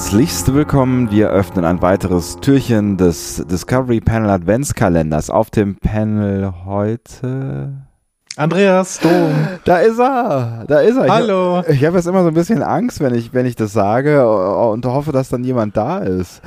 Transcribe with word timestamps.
Herzlichst 0.00 0.54
willkommen. 0.54 1.10
Wir 1.10 1.28
öffnen 1.28 1.66
ein 1.66 1.82
weiteres 1.82 2.38
Türchen 2.40 2.96
des 2.96 3.44
Discovery 3.46 4.00
Panel 4.00 4.30
Adventskalenders. 4.30 5.28
Auf 5.28 5.50
dem 5.50 5.76
Panel 5.76 6.54
heute. 6.64 7.86
Andreas 8.34 8.98
Dom. 9.00 9.30
Da 9.66 9.76
ist 9.76 9.98
er. 9.98 10.64
Da 10.66 10.80
ist 10.80 10.96
er. 10.96 11.06
Hallo. 11.06 11.60
Ich, 11.68 11.82
ich 11.82 11.84
habe 11.84 11.98
jetzt 11.98 12.06
immer 12.06 12.22
so 12.22 12.28
ein 12.28 12.34
bisschen 12.34 12.62
Angst, 12.62 13.00
wenn 13.00 13.14
ich, 13.14 13.34
wenn 13.34 13.44
ich 13.44 13.56
das 13.56 13.74
sage 13.74 14.26
und 14.26 14.86
hoffe, 14.86 15.12
dass 15.12 15.28
dann 15.28 15.44
jemand 15.44 15.76
da 15.76 15.98
ist. 15.98 16.40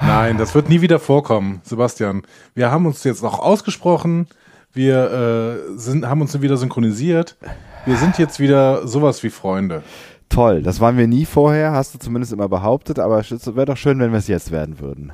Nein, 0.00 0.36
das 0.36 0.52
wird 0.56 0.68
nie 0.68 0.80
wieder 0.80 0.98
vorkommen, 0.98 1.60
Sebastian. 1.62 2.22
Wir 2.56 2.72
haben 2.72 2.86
uns 2.86 3.04
jetzt 3.04 3.22
auch 3.22 3.38
ausgesprochen. 3.38 4.26
Wir 4.72 5.12
äh, 5.12 5.78
sind, 5.78 6.08
haben 6.08 6.20
uns 6.20 6.38
wieder 6.42 6.56
synchronisiert. 6.56 7.36
Wir 7.84 7.96
sind 7.96 8.18
jetzt 8.18 8.40
wieder 8.40 8.88
sowas 8.88 9.22
wie 9.22 9.30
Freunde. 9.30 9.82
Toll, 10.32 10.62
das 10.62 10.80
waren 10.80 10.96
wir 10.96 11.06
nie 11.06 11.26
vorher, 11.26 11.72
hast 11.72 11.94
du 11.94 11.98
zumindest 11.98 12.32
immer 12.32 12.48
behauptet, 12.48 12.98
aber 12.98 13.20
es 13.20 13.30
wäre 13.30 13.66
doch 13.66 13.76
schön, 13.76 13.98
wenn 13.98 14.12
wir 14.12 14.18
es 14.18 14.28
jetzt 14.28 14.50
werden 14.50 14.80
würden. 14.80 15.12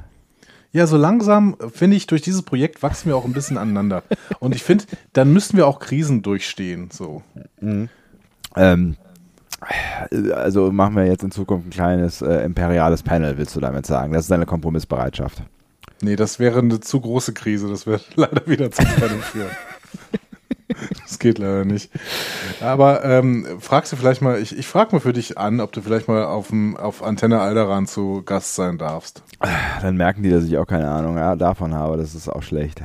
Ja, 0.70 0.86
so 0.86 0.96
langsam, 0.96 1.56
finde 1.72 1.96
ich, 1.96 2.06
durch 2.06 2.22
dieses 2.22 2.42
Projekt 2.42 2.82
wachsen 2.84 3.08
wir 3.08 3.16
auch 3.16 3.24
ein 3.24 3.32
bisschen 3.32 3.58
aneinander. 3.58 4.04
Und 4.38 4.54
ich 4.54 4.62
finde, 4.62 4.84
dann 5.14 5.32
müssten 5.32 5.56
wir 5.56 5.66
auch 5.66 5.80
Krisen 5.80 6.22
durchstehen. 6.22 6.90
So. 6.92 7.22
Mhm. 7.60 7.88
Ähm, 8.54 8.96
also 10.34 10.70
machen 10.70 10.94
wir 10.94 11.06
jetzt 11.06 11.24
in 11.24 11.32
Zukunft 11.32 11.66
ein 11.66 11.70
kleines 11.70 12.22
äh, 12.22 12.44
imperiales 12.44 13.02
Panel, 13.02 13.38
willst 13.38 13.56
du 13.56 13.60
damit 13.60 13.86
sagen? 13.86 14.12
Das 14.12 14.22
ist 14.24 14.30
deine 14.30 14.46
Kompromissbereitschaft. 14.46 15.42
Nee, 16.00 16.14
das 16.14 16.38
wäre 16.38 16.60
eine 16.60 16.78
zu 16.78 17.00
große 17.00 17.32
Krise. 17.32 17.68
Das 17.68 17.86
wird 17.86 18.04
leider 18.14 18.46
wieder 18.46 18.70
zu 18.70 18.84
Trennung 18.84 19.20
führen. 19.20 19.50
Das 21.02 21.18
geht 21.18 21.38
leider 21.38 21.64
nicht. 21.64 21.90
Aber 22.60 23.04
ähm, 23.04 23.46
fragst 23.60 23.92
du 23.92 23.96
vielleicht 23.96 24.22
mal, 24.22 24.40
ich, 24.40 24.56
ich 24.56 24.66
frage 24.66 24.94
mal 24.94 25.00
für 25.00 25.12
dich 25.12 25.38
an, 25.38 25.60
ob 25.60 25.72
du 25.72 25.80
vielleicht 25.80 26.08
mal 26.08 26.24
auf, 26.24 26.48
dem, 26.48 26.76
auf 26.76 27.02
Antenne 27.02 27.40
Alderan 27.40 27.86
zu 27.86 28.22
Gast 28.24 28.54
sein 28.54 28.78
darfst. 28.78 29.22
Dann 29.80 29.96
merken 29.96 30.22
die, 30.22 30.30
dass 30.30 30.44
ich 30.44 30.58
auch 30.58 30.66
keine 30.66 30.88
Ahnung 30.88 31.16
ja, 31.16 31.36
davon 31.36 31.74
habe. 31.74 31.96
Das 31.96 32.14
ist 32.14 32.28
auch 32.28 32.42
schlecht. 32.42 32.80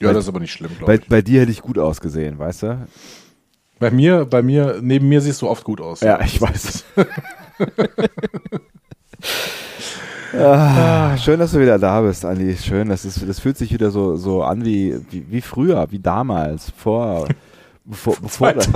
Ja, 0.00 0.08
bei, 0.08 0.14
das 0.14 0.24
ist 0.24 0.28
aber 0.28 0.40
nicht 0.40 0.52
schlimm, 0.52 0.70
glaube 0.78 0.86
bei, 0.86 1.02
ich. 1.02 1.08
Bei 1.08 1.22
dir 1.22 1.42
hätte 1.42 1.52
ich 1.52 1.62
gut 1.62 1.78
ausgesehen, 1.78 2.38
weißt 2.38 2.62
du? 2.62 2.86
Bei 3.78 3.90
mir, 3.90 4.24
bei 4.24 4.42
mir, 4.42 4.78
neben 4.80 5.08
mir 5.08 5.20
siehst 5.20 5.42
du 5.42 5.48
oft 5.48 5.64
gut 5.64 5.80
aus. 5.80 6.00
Ja, 6.00 6.20
ich 6.22 6.40
weiß. 6.40 6.84
Ah, 10.32 11.16
schön, 11.18 11.38
dass 11.38 11.52
du 11.52 11.60
wieder 11.60 11.78
da 11.78 12.00
bist, 12.00 12.24
Andi. 12.24 12.56
Schön, 12.56 12.88
das, 12.88 13.04
ist, 13.04 13.28
das 13.28 13.38
fühlt 13.38 13.58
sich 13.58 13.72
wieder 13.72 13.90
so, 13.90 14.16
so 14.16 14.42
an 14.42 14.64
wie, 14.64 14.98
wie, 15.10 15.30
wie 15.30 15.40
früher, 15.40 15.86
wie 15.90 15.98
damals, 15.98 16.70
vor, 16.70 17.28
bevor, 17.84 18.16
bevor, 18.20 18.52
das, 18.52 18.68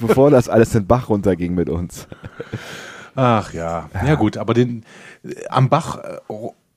bevor 0.00 0.30
das 0.30 0.48
alles 0.48 0.70
den 0.70 0.86
Bach 0.86 1.08
runterging 1.08 1.54
mit 1.54 1.68
uns. 1.68 2.08
Ach 3.16 3.52
ja, 3.52 3.90
ja 4.06 4.14
gut, 4.14 4.36
aber 4.36 4.54
den, 4.54 4.84
am 5.48 5.68
Bach, 5.68 5.98
äh, 5.98 6.18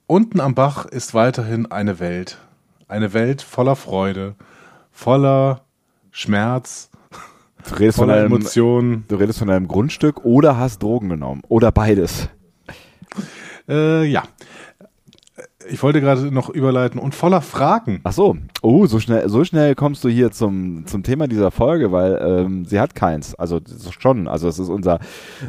unten 0.08 0.39
am 0.39 0.56
Bach 0.56 0.86
ist 0.86 1.14
weiterhin 1.14 1.72
eine 1.72 2.00
Welt. 2.00 2.38
Eine 2.89 3.14
Welt 3.14 3.41
voller 3.41 3.75
Freude, 3.75 4.36
voller 4.91 5.62
Schmerz, 6.12 6.89
du 7.67 7.75
redest 7.75 7.97
voller 7.97 8.14
von 8.14 8.19
einem, 8.23 8.34
Emotionen. 8.34 9.06
Du 9.07 9.16
redest 9.16 9.40
von 9.40 9.50
einem 9.50 9.68
Grundstück 9.68 10.25
oder 10.25 10.57
hast 10.57 10.84
Drogen 10.84 11.09
genommen 11.09 11.41
oder 11.47 11.72
beides. 11.72 12.30
Äh, 13.68 14.06
ja. 14.06 14.23
Ich 15.69 15.84
wollte 15.84 16.00
gerade 16.00 16.31
noch 16.31 16.50
überleiten 16.50 17.00
und 17.00 17.13
voller 17.13 17.41
Fragen. 17.41 18.00
Ach 18.03 18.13
so. 18.13 18.38
Oh, 18.62 18.85
so 18.85 19.00
schnell, 19.00 19.28
so 19.28 19.44
schnell 19.44 19.75
kommst 19.75 20.03
du 20.03 20.09
hier 20.09 20.31
zum, 20.31 20.85
zum 20.88 21.03
Thema 21.03 21.28
dieser 21.28 21.51
Folge, 21.51 21.91
weil 21.91 22.19
ähm, 22.22 22.63
sie 22.63 22.79
hat 22.79 22.95
keins. 22.95 23.35
Also 23.35 23.59
schon. 24.00 24.29
Also 24.29 24.47
es 24.47 24.59
ist 24.59 24.69
unser 24.69 25.00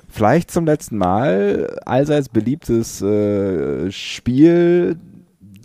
vielleicht 0.09 0.51
zum 0.51 0.65
letzten 0.65 0.99
Mal 0.99 1.79
allseits 1.87 2.29
beliebtes 2.29 3.01
äh, 3.01 3.93
Spiel. 3.93 4.99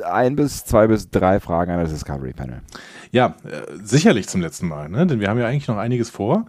Ein 0.03 0.35
bis 0.35 0.65
zwei 0.65 0.87
bis 0.87 1.09
drei 1.09 1.39
Fragen 1.39 1.71
an 1.71 1.79
das 1.79 1.91
Discovery 1.91 2.33
Panel. 2.33 2.61
Ja, 3.11 3.35
äh, 3.45 3.61
sicherlich 3.83 4.27
zum 4.27 4.41
letzten 4.41 4.67
Mal, 4.67 4.89
ne? 4.89 5.05
Denn 5.05 5.19
wir 5.19 5.29
haben 5.29 5.37
ja 5.37 5.47
eigentlich 5.47 5.67
noch 5.67 5.77
einiges 5.77 6.09
vor. 6.09 6.47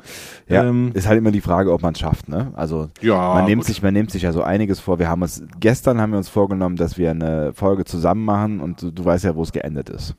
Ja, 0.49 0.65
ähm, 0.65 0.93
ist 0.95 1.07
halt 1.07 1.19
immer 1.19 1.31
die 1.31 1.43
Frage, 1.43 1.73
ob 1.73 1.83
man 1.83 1.93
es 1.93 2.01
schafft, 2.01 2.29
ne? 2.29 2.53
Also 2.55 2.89
ja, 3.03 3.35
man 3.35 3.45
nimmt 3.45 3.65
sich, 3.65 3.83
man 3.83 3.93
nimmt 3.93 4.11
sich 4.11 4.23
ja 4.23 4.33
so 4.33 4.43
einiges 4.43 4.81
vor. 4.81 4.99
Wir 4.99 5.09
haben 5.09 5.23
uns 5.23 5.43
gestern 5.61 6.01
haben 6.01 6.13
wir 6.13 6.19
uns 6.19 6.29
vorgenommen, 6.31 6.77
dass 6.77 6.97
wir 6.97 7.11
eine 7.11 7.53
Folge 7.53 7.85
zusammen 7.85 8.25
machen 8.25 8.61
und 8.61 8.81
du, 8.81 8.91
du 8.91 9.05
weißt 9.05 9.25
ja, 9.25 9.35
wo 9.37 9.43
es 9.43 9.53
geendet 9.53 9.91
ist. 9.91 10.15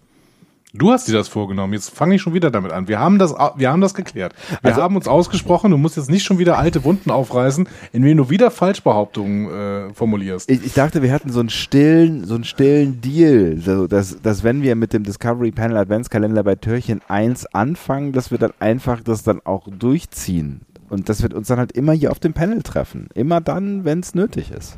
Du 0.78 0.92
hast 0.92 1.08
dir 1.08 1.14
das 1.14 1.28
vorgenommen. 1.28 1.74
Jetzt 1.74 1.90
fange 1.90 2.16
ich 2.16 2.22
schon 2.22 2.34
wieder 2.34 2.52
damit 2.52 2.72
an. 2.72 2.88
Wir 2.88 3.00
haben 3.00 3.18
das, 3.18 3.34
wir 3.56 3.72
haben 3.72 3.82
das 3.82 3.94
geklärt. 3.94 4.34
Wir 4.62 4.72
also, 4.72 4.82
haben 4.82 4.96
uns 4.96 5.08
ausgesprochen. 5.08 5.72
Du 5.72 5.78
musst 5.78 5.96
jetzt 5.96 6.10
nicht 6.10 6.24
schon 6.24 6.38
wieder 6.38 6.58
alte 6.58 6.84
Wunden 6.84 7.12
aufreißen, 7.12 7.68
indem 7.94 8.18
du 8.18 8.30
wieder 8.30 8.52
Falschbehauptungen 8.52 9.50
äh, 9.50 9.94
formulierst. 9.94 10.50
Ich, 10.52 10.66
ich, 10.66 10.74
dachte, 10.74 11.02
wir 11.02 11.14
hatten 11.14 11.32
so 11.32 11.40
einen 11.40 11.50
stillen, 11.50 12.26
so 12.26 12.36
einen 12.36 12.44
stillen 12.44 13.00
Deal, 13.00 13.58
so, 13.60 13.88
dass, 13.88 14.22
dass 14.22 14.44
wenn 14.44 14.62
wir 14.64 14.76
mit 14.76 14.92
dem 14.92 15.04
Discovery 15.04 15.52
Panel 15.52 15.78
Adventskalender 15.78 16.44
bei 16.44 16.56
Türchen 16.56 17.02
1 17.08 17.48
anfangen, 17.48 18.12
dass 18.12 18.32
wir 18.32 18.38
dann 18.38 18.52
einfach 18.60 19.02
das 19.02 19.24
dann 19.24 19.40
auch 19.46 19.68
durchziehen. 19.70 20.62
Und 20.90 21.10
das 21.10 21.24
wird 21.24 21.34
uns 21.34 21.48
dann 21.48 21.58
halt 21.58 21.72
immer 21.72 21.94
hier 21.94 22.12
auf 22.12 22.20
dem 22.20 22.34
Panel 22.34 22.62
treffen. 22.62 23.08
Immer 23.16 23.42
dann, 23.42 23.86
wenn 23.86 24.02
es 24.02 24.14
nötig 24.14 24.52
ist. 24.52 24.78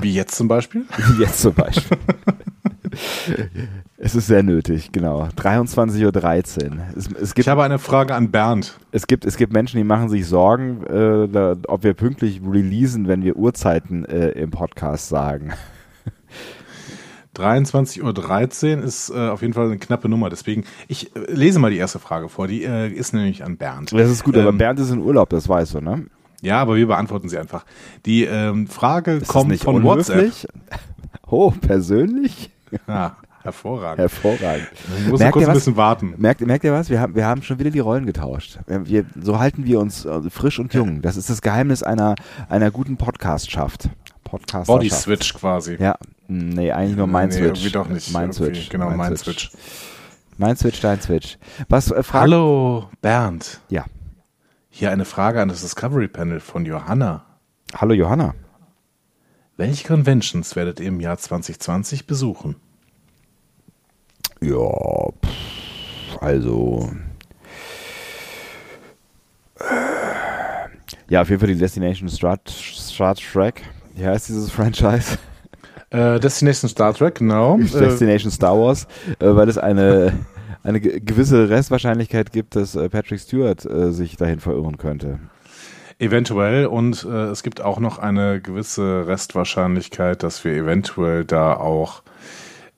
Wie 0.00 0.12
jetzt 0.12 0.34
zum 0.34 0.48
Beispiel? 0.48 0.84
Wie 0.96 1.22
jetzt 1.22 1.40
zum 1.40 1.54
Beispiel. 1.54 1.98
es 3.96 4.14
ist 4.14 4.26
sehr 4.26 4.42
nötig, 4.42 4.92
genau. 4.92 5.28
23.13 5.36 6.70
Uhr. 6.70 6.78
Es, 6.96 7.08
es 7.08 7.34
gibt, 7.34 7.46
ich 7.46 7.48
habe 7.48 7.62
eine 7.62 7.78
Frage 7.78 8.14
an 8.14 8.30
Bernd. 8.30 8.78
Es 8.90 9.06
gibt, 9.06 9.24
es 9.24 9.36
gibt 9.36 9.52
Menschen, 9.52 9.78
die 9.78 9.84
machen 9.84 10.08
sich 10.08 10.26
Sorgen, 10.26 10.84
äh, 10.86 11.28
da, 11.28 11.56
ob 11.68 11.84
wir 11.84 11.94
pünktlich 11.94 12.40
releasen, 12.46 13.08
wenn 13.08 13.22
wir 13.22 13.36
Uhrzeiten 13.36 14.04
äh, 14.04 14.30
im 14.30 14.50
Podcast 14.50 15.08
sagen. 15.08 15.52
23.13 17.36 18.78
Uhr 18.78 18.84
ist 18.84 19.10
äh, 19.10 19.28
auf 19.28 19.40
jeden 19.40 19.54
Fall 19.54 19.66
eine 19.66 19.78
knappe 19.78 20.08
Nummer. 20.08 20.28
Deswegen, 20.28 20.64
ich 20.88 21.16
äh, 21.16 21.32
lese 21.32 21.58
mal 21.58 21.70
die 21.70 21.78
erste 21.78 21.98
Frage 21.98 22.28
vor. 22.28 22.46
Die 22.46 22.62
äh, 22.62 22.88
ist 22.92 23.14
nämlich 23.14 23.42
an 23.44 23.56
Bernd. 23.56 23.92
Das 23.92 24.10
ist 24.10 24.22
gut, 24.22 24.36
ähm, 24.36 24.42
aber 24.42 24.52
Bernd 24.52 24.80
ist 24.80 24.90
in 24.90 24.98
Urlaub, 24.98 25.30
das 25.30 25.48
weißt 25.48 25.74
du, 25.74 25.80
ne? 25.80 26.06
Ja, 26.42 26.60
aber 26.60 26.76
wir 26.76 26.86
beantworten 26.86 27.28
sie 27.28 27.38
einfach. 27.38 27.64
Die 28.04 28.24
ähm, 28.24 28.66
Frage 28.66 29.12
ist 29.12 29.28
kommt 29.28 29.56
von 29.60 29.76
unhöflich? 29.76 30.46
WhatsApp. 30.46 30.80
Oh, 31.34 31.50
persönlich? 31.50 32.50
Ja, 32.86 33.16
hervorragend. 33.42 34.00
Hervorragend. 34.00 34.68
Ich 34.98 35.08
muss 35.08 35.18
merkt 35.18 35.32
kurz 35.32 35.48
ein 35.48 35.54
bisschen 35.54 35.76
warten. 35.76 36.12
Merkt, 36.18 36.42
merkt 36.42 36.62
ihr 36.62 36.74
was? 36.74 36.90
Wir 36.90 37.00
haben, 37.00 37.14
wir 37.14 37.24
haben 37.24 37.42
schon 37.42 37.58
wieder 37.58 37.70
die 37.70 37.78
Rollen 37.78 38.04
getauscht. 38.04 38.58
Wir, 38.66 39.06
so 39.18 39.38
halten 39.38 39.64
wir 39.64 39.80
uns 39.80 40.04
äh, 40.04 40.28
frisch 40.28 40.58
und 40.58 40.74
jung. 40.74 41.00
Das 41.00 41.16
ist 41.16 41.30
das 41.30 41.40
Geheimnis 41.40 41.82
einer, 41.82 42.16
einer 42.50 42.70
guten 42.70 42.98
Podcastschaft. 42.98 43.88
Podcast 44.24 44.66
Body 44.66 44.90
Switch 44.90 45.32
quasi. 45.32 45.76
Ja, 45.78 45.96
nee, 46.28 46.70
eigentlich 46.70 46.98
nur 46.98 47.06
mein 47.06 47.30
nee, 47.30 47.34
Switch. 47.34 47.60
Irgendwie 47.60 47.70
doch 47.70 47.88
nicht. 47.88 48.12
Mein 48.12 48.32
Switch. 48.34 48.68
Genau, 48.68 48.88
mein, 48.88 48.98
mein 48.98 49.16
Switch. 49.16 49.50
Switch. 49.50 49.62
Mein 50.36 50.56
Switch, 50.56 50.80
dein 50.80 51.00
Switch. 51.00 51.38
Was 51.70 51.90
äh, 51.90 52.02
Hallo, 52.12 52.90
Bernd. 53.00 53.60
Ja. 53.70 53.86
Hier 54.74 54.90
eine 54.90 55.04
Frage 55.04 55.42
an 55.42 55.50
das 55.50 55.60
Discovery 55.60 56.08
Panel 56.08 56.40
von 56.40 56.64
Johanna. 56.64 57.26
Hallo 57.74 57.92
Johanna. 57.92 58.34
Welche 59.58 59.86
Conventions 59.86 60.56
werdet 60.56 60.80
ihr 60.80 60.88
im 60.88 60.98
Jahr 60.98 61.18
2020 61.18 62.06
besuchen? 62.06 62.56
Ja, 64.40 64.72
also. 66.22 66.90
Ja, 71.10 71.20
auf 71.20 71.28
jeden 71.28 71.40
Fall 71.40 71.48
die 71.48 71.58
Destination 71.58 72.08
Star, 72.08 72.40
Star 72.48 73.14
Trek. 73.14 73.62
Wie 73.94 74.06
heißt 74.06 74.30
dieses 74.30 74.50
Franchise? 74.50 75.18
Äh, 75.90 76.18
Destination 76.18 76.70
Star 76.70 76.94
Trek, 76.94 77.16
genau. 77.16 77.58
Destination 77.58 78.30
Star 78.30 78.58
Wars, 78.58 78.86
äh, 79.18 79.26
weil 79.36 79.50
es 79.50 79.58
eine, 79.58 80.14
eine 80.62 80.80
gewisse 80.80 81.48
Restwahrscheinlichkeit 81.48 82.32
gibt, 82.32 82.56
dass 82.56 82.74
äh, 82.74 82.88
Patrick 82.88 83.20
Stewart 83.20 83.64
äh, 83.64 83.92
sich 83.92 84.16
dahin 84.16 84.40
verirren 84.40 84.78
könnte. 84.78 85.18
Eventuell 85.98 86.66
und 86.66 87.04
äh, 87.04 87.26
es 87.26 87.42
gibt 87.42 87.60
auch 87.60 87.78
noch 87.78 87.98
eine 87.98 88.40
gewisse 88.40 89.06
Restwahrscheinlichkeit, 89.06 90.22
dass 90.22 90.44
wir 90.44 90.52
eventuell 90.52 91.24
da 91.24 91.54
auch 91.54 92.02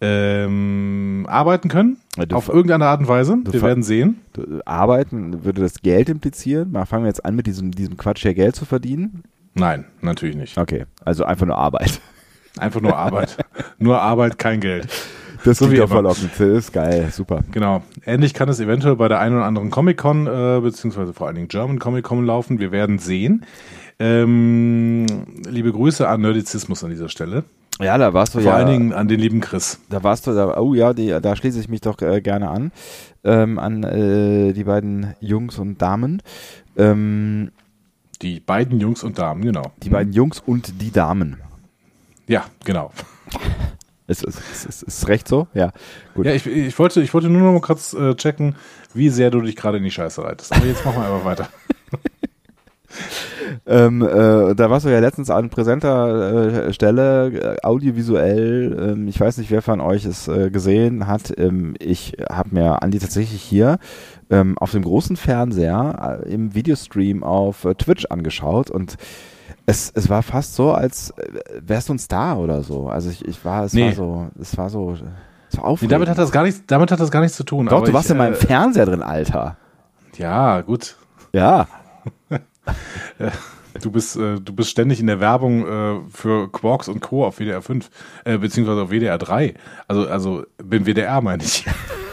ähm, 0.01 1.27
arbeiten 1.29 1.69
können. 1.69 1.99
Ja, 2.17 2.37
auf 2.37 2.49
irgendeine 2.49 2.87
Art 2.87 3.01
und 3.01 3.09
Weise. 3.09 3.39
Wir 3.45 3.63
werden 3.63 3.83
sehen. 3.83 4.21
Arbeiten, 4.65 5.45
würde 5.45 5.63
das 5.63 5.81
Geld 5.81 6.09
implizieren? 6.09 6.73
Mal 6.73 6.85
fangen 6.85 7.05
wir 7.05 7.09
jetzt 7.09 7.25
an, 7.25 7.35
mit 7.35 7.47
diesem, 7.47 7.71
diesem 7.71 7.97
Quatsch 7.97 8.23
hier 8.23 8.35
Geld 8.35 8.57
zu 8.57 8.65
verdienen? 8.65 9.25
Nein, 9.55 9.87
natürlich 10.01 10.37
nicht. 10.37 10.59
Okay, 10.59 10.85
also 11.05 11.25
einfach 11.25 11.47
nur 11.47 11.57
Arbeit. 11.57 12.01
Einfach 12.59 12.81
nur 12.81 12.97
Arbeit. 12.97 13.37
nur 13.79 14.01
Arbeit, 14.01 14.39
kein 14.39 14.61
Geld. 14.61 14.89
Das 15.45 15.59
so 15.59 15.69
klingt 15.69 15.89
verlockend. 15.89 16.31
Das 16.33 16.41
ist 16.41 16.73
geil, 16.73 17.11
super. 17.13 17.45
Genau. 17.53 17.83
Ähnlich 18.05 18.35
kann 18.35 18.49
es 18.49 18.59
eventuell 18.61 18.97
bei 18.97 19.09
der 19.09 19.21
einen 19.21 19.37
oder 19.37 19.45
anderen 19.45 19.71
Comic-Con, 19.71 20.27
äh, 20.27 20.61
beziehungsweise 20.61 21.13
vor 21.13 21.27
allen 21.27 21.37
Dingen 21.37 21.49
German 21.49 21.79
Comic-Con 21.79 22.25
laufen. 22.27 22.59
Wir 22.59 22.73
werden 22.73 22.99
sehen. 22.99 23.45
Ähm, 23.99 25.07
liebe 25.49 25.71
Grüße 25.71 26.09
an 26.09 26.23
Nerdizismus 26.23 26.83
an 26.83 26.91
dieser 26.91 27.09
Stelle. 27.09 27.45
Ja, 27.81 27.99
da 27.99 28.15
warst 28.15 28.35
du 28.35 28.39
Vor 28.39 28.47
ja. 28.47 28.51
Vor 28.53 28.59
allen 28.59 28.69
Dingen 28.69 28.93
an 28.93 29.09
den 29.09 29.21
lieben 29.21 29.41
Chris. 29.41 29.81
Da 29.91 30.03
warst 30.03 30.27
du, 30.27 30.33
da, 30.33 30.59
oh 30.59 30.75
ja, 30.75 30.93
die, 30.93 31.09
da 31.21 31.37
schließe 31.37 31.61
ich 31.61 31.69
mich 31.69 31.81
doch 31.81 32.01
äh, 32.03 32.21
gerne 32.21 32.49
an. 32.49 32.73
Ähm, 33.25 33.59
an 33.59 33.83
äh, 33.83 34.53
die 34.53 34.65
beiden 34.65 35.15
Jungs 35.21 35.59
und 35.59 35.81
Damen. 35.83 36.23
Ähm, 36.77 37.51
Die 38.23 38.41
beiden 38.41 38.81
Jungs 38.81 39.03
und 39.03 39.19
Damen, 39.19 39.43
genau. 39.43 39.73
Die 39.83 39.91
beiden 39.91 40.13
Jungs 40.13 40.41
und 40.45 40.81
die 40.81 40.91
Damen. 40.91 41.37
Ja, 42.27 42.45
genau. 42.65 42.91
Ist, 44.07 44.23
ist, 44.23 44.67
ist, 44.69 44.83
ist 44.83 45.09
recht 45.09 45.27
so? 45.27 45.49
Ja. 45.55 45.73
Gut. 46.15 46.27
Ja, 46.27 46.33
ich, 46.33 46.47
ich, 46.47 46.79
wollte, 46.79 47.01
ich 47.01 47.15
wollte 47.15 47.31
nur 47.31 47.41
noch 47.41 47.53
mal 47.53 47.61
kurz 47.61 47.95
äh, 47.95 48.15
checken, 48.15 48.55
wie 48.93 49.09
sehr 49.09 49.31
du 49.31 49.41
dich 49.41 49.57
gerade 49.57 49.79
in 49.79 49.85
die 49.85 49.91
Scheiße 49.91 50.23
reitest. 50.23 50.55
Aber 50.55 50.67
jetzt 50.67 50.85
machen 50.85 51.03
wir 51.03 51.07
einfach 51.07 51.25
weiter. 51.25 51.49
ähm, 53.67 54.03
äh, 54.03 54.55
da 54.55 54.69
warst 54.69 54.85
du 54.85 54.91
ja 54.91 55.01
letztens 55.01 55.31
an 55.31 55.49
präsenter 55.49 56.67
äh, 56.67 56.73
Stelle, 56.75 57.57
äh, 57.57 57.63
audiovisuell. 57.63 58.93
Ähm, 58.93 59.09
ich 59.09 59.19
weiß 59.19 59.39
nicht, 59.39 59.51
wer 59.51 59.63
von 59.63 59.81
euch 59.81 60.05
es 60.05 60.29
äh, 60.29 60.51
gesehen 60.51 61.07
hat. 61.07 61.33
Ähm, 61.39 61.75
ich 61.79 62.19
habe 62.31 62.51
mir 62.53 62.83
Andi 62.83 62.99
tatsächlich 62.99 63.43
hier 63.43 63.79
ähm, 64.29 64.59
auf 64.59 64.73
dem 64.73 64.83
großen 64.83 65.17
Fernseher 65.17 66.21
äh, 66.25 66.33
im 66.33 66.55
Videostream 66.55 67.25
auf 67.25 67.65
äh, 67.65 67.75
Twitch 67.75 68.05
angeschaut 68.07 68.71
und 68.71 68.97
es, 69.67 69.91
es 69.95 70.09
war 70.09 70.23
fast 70.23 70.55
so, 70.55 70.73
als 70.73 71.11
äh, 71.11 71.41
wärst 71.61 71.89
du 71.89 71.95
ein 71.95 71.99
Star 71.99 72.39
oder 72.39 72.63
so. 72.63 72.89
Also 72.89 73.11
ich, 73.11 73.25
ich 73.25 73.45
war, 73.45 73.65
es 73.65 73.73
nee. 73.73 73.87
war 73.87 73.93
so, 73.93 74.29
es 74.41 74.57
war 74.57 74.71
so, 74.71 74.97
so 75.49 75.61
aufregend. 75.63 75.83
Nee, 75.83 75.95
damit 75.95 76.09
hat 76.09 76.19
das 76.19 76.33
gar 76.33 76.43
nichts, 76.43 76.63
damit 76.67 76.91
hat 76.91 77.01
das 77.01 77.11
gar 77.11 77.21
nichts 77.21 77.37
zu 77.37 77.45
tun. 77.45 77.67
Doch, 77.67 77.85
du 77.85 77.93
warst 77.93 78.07
ich, 78.07 78.13
in 78.13 78.19
meinem 78.19 78.35
äh, 78.35 78.37
Fernseher 78.37 78.87
drin, 78.87 79.03
Alter. 79.03 79.57
Ja, 80.17 80.61
gut. 80.61 80.97
Ja. 81.33 81.67
du 83.83 83.91
bist, 83.91 84.17
äh, 84.17 84.41
du 84.41 84.53
bist 84.53 84.71
ständig 84.71 85.01
in 85.01 85.07
der 85.07 85.21
Werbung 85.21 85.67
äh, 85.67 86.01
für 86.11 86.51
Quarks 86.51 86.89
und 86.89 87.01
Co. 87.01 87.25
auf 87.25 87.39
WDR 87.39 87.63
5, 87.63 87.91
äh, 88.25 88.39
beziehungsweise 88.39 88.83
auf 88.83 88.91
WDR 88.91 89.19
3. 89.19 89.55
Also, 89.89 90.09
also, 90.09 90.45
bin 90.63 90.87
WDR, 90.87 91.21
meine 91.21 91.43
ich. 91.43 91.65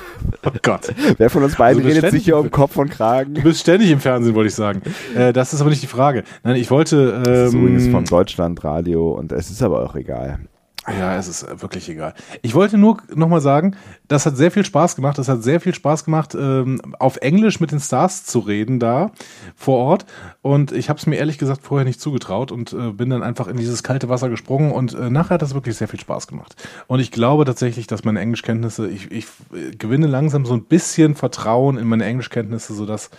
Oh 0.44 0.50
Gott. 0.62 0.94
Wer 1.18 1.30
von 1.30 1.44
uns 1.44 1.56
beiden 1.56 1.84
also 1.84 1.96
redet 1.96 2.12
sich 2.12 2.24
hier 2.26 2.38
um 2.38 2.50
Kopf 2.50 2.78
und 2.78 2.90
Kragen? 2.90 3.36
Du 3.36 3.42
bist 3.42 3.62
ständig 3.62 3.92
im 3.92 4.00
Fernsehen, 4.00 4.34
wollte 4.34 4.50
ich 4.50 4.56
sagen. 4.56 4.82
Äh, 5.16 5.34
das 5.34 5.54
ist 5.54 5.62
aber 5.62 5.70
nicht 5.70 5.84
die 5.84 5.88
Frage. 5.88 6.24
Nein, 6.44 6.56
ich 6.56 6.72
wollte. 6.72 7.14
Ähm, 7.18 7.24
das 7.24 7.48
ist 7.50 7.54
ähm, 7.54 7.62
übrigens 7.62 7.88
vom 7.88 8.06
Deutschlandradio 8.06 9.12
und 9.12 9.32
es 9.32 9.52
ist 9.52 9.62
aber 9.62 9.84
auch 9.84 9.96
egal. 9.96 10.40
Ja, 10.88 11.16
es 11.16 11.28
ist 11.28 11.44
äh, 11.44 11.62
wirklich 11.62 11.88
egal. 11.89 12.16
Ich 12.42 12.56
wollte 12.56 12.75
nur 12.78 12.98
nochmal 13.13 13.42
sagen, 13.42 13.75
das 14.07 14.25
hat 14.25 14.36
sehr 14.36 14.50
viel 14.50 14.66
Spaß 14.66 14.95
gemacht. 14.95 15.19
Das 15.19 15.28
hat 15.28 15.44
sehr 15.44 15.62
viel 15.62 15.75
Spaß 15.75 16.06
gemacht, 16.06 16.33
ähm, 16.33 16.81
auf 16.98 17.18
Englisch 17.18 17.60
mit 17.60 17.72
den 17.72 17.80
Stars 17.80 18.25
zu 18.25 18.39
reden 18.39 18.80
da 18.80 19.12
vor 19.56 19.78
Ort. 19.78 20.07
Und 20.42 20.72
ich 20.72 20.89
habe 20.89 20.98
es 20.98 21.06
mir 21.06 21.18
ehrlich 21.18 21.38
gesagt 21.38 21.62
vorher 21.62 21.86
nicht 21.86 22.01
zugetraut 22.01 22.51
und 22.51 22.74
äh, 22.74 22.92
bin 22.94 23.12
dann 23.12 23.22
einfach 23.22 23.48
in 23.48 23.57
dieses 23.57 23.83
kalte 23.83 24.10
Wasser 24.10 24.30
gesprungen. 24.30 24.72
Und 24.72 24.95
äh, 24.95 25.12
nachher 25.12 25.36
hat 25.36 25.44
das 25.44 25.54
wirklich 25.54 25.78
sehr 25.78 25.88
viel 25.88 26.00
Spaß 26.00 26.25
gemacht. 26.25 26.56
Und 26.88 27.00
ich 27.00 27.12
glaube 27.12 27.45
tatsächlich, 27.45 27.86
dass 27.86 28.04
meine 28.04 28.19
Englischkenntnisse, 28.19 28.89
ich, 28.89 29.12
ich 29.12 29.25
äh, 29.54 29.75
gewinne 29.75 30.07
langsam 30.07 30.48
so 30.48 30.56
ein 30.56 30.63
bisschen 30.63 31.13
Vertrauen 31.13 31.77
in 31.77 31.88
meine 31.88 32.06
Englischkenntnisse, 32.06 32.74
sodass 32.74 33.12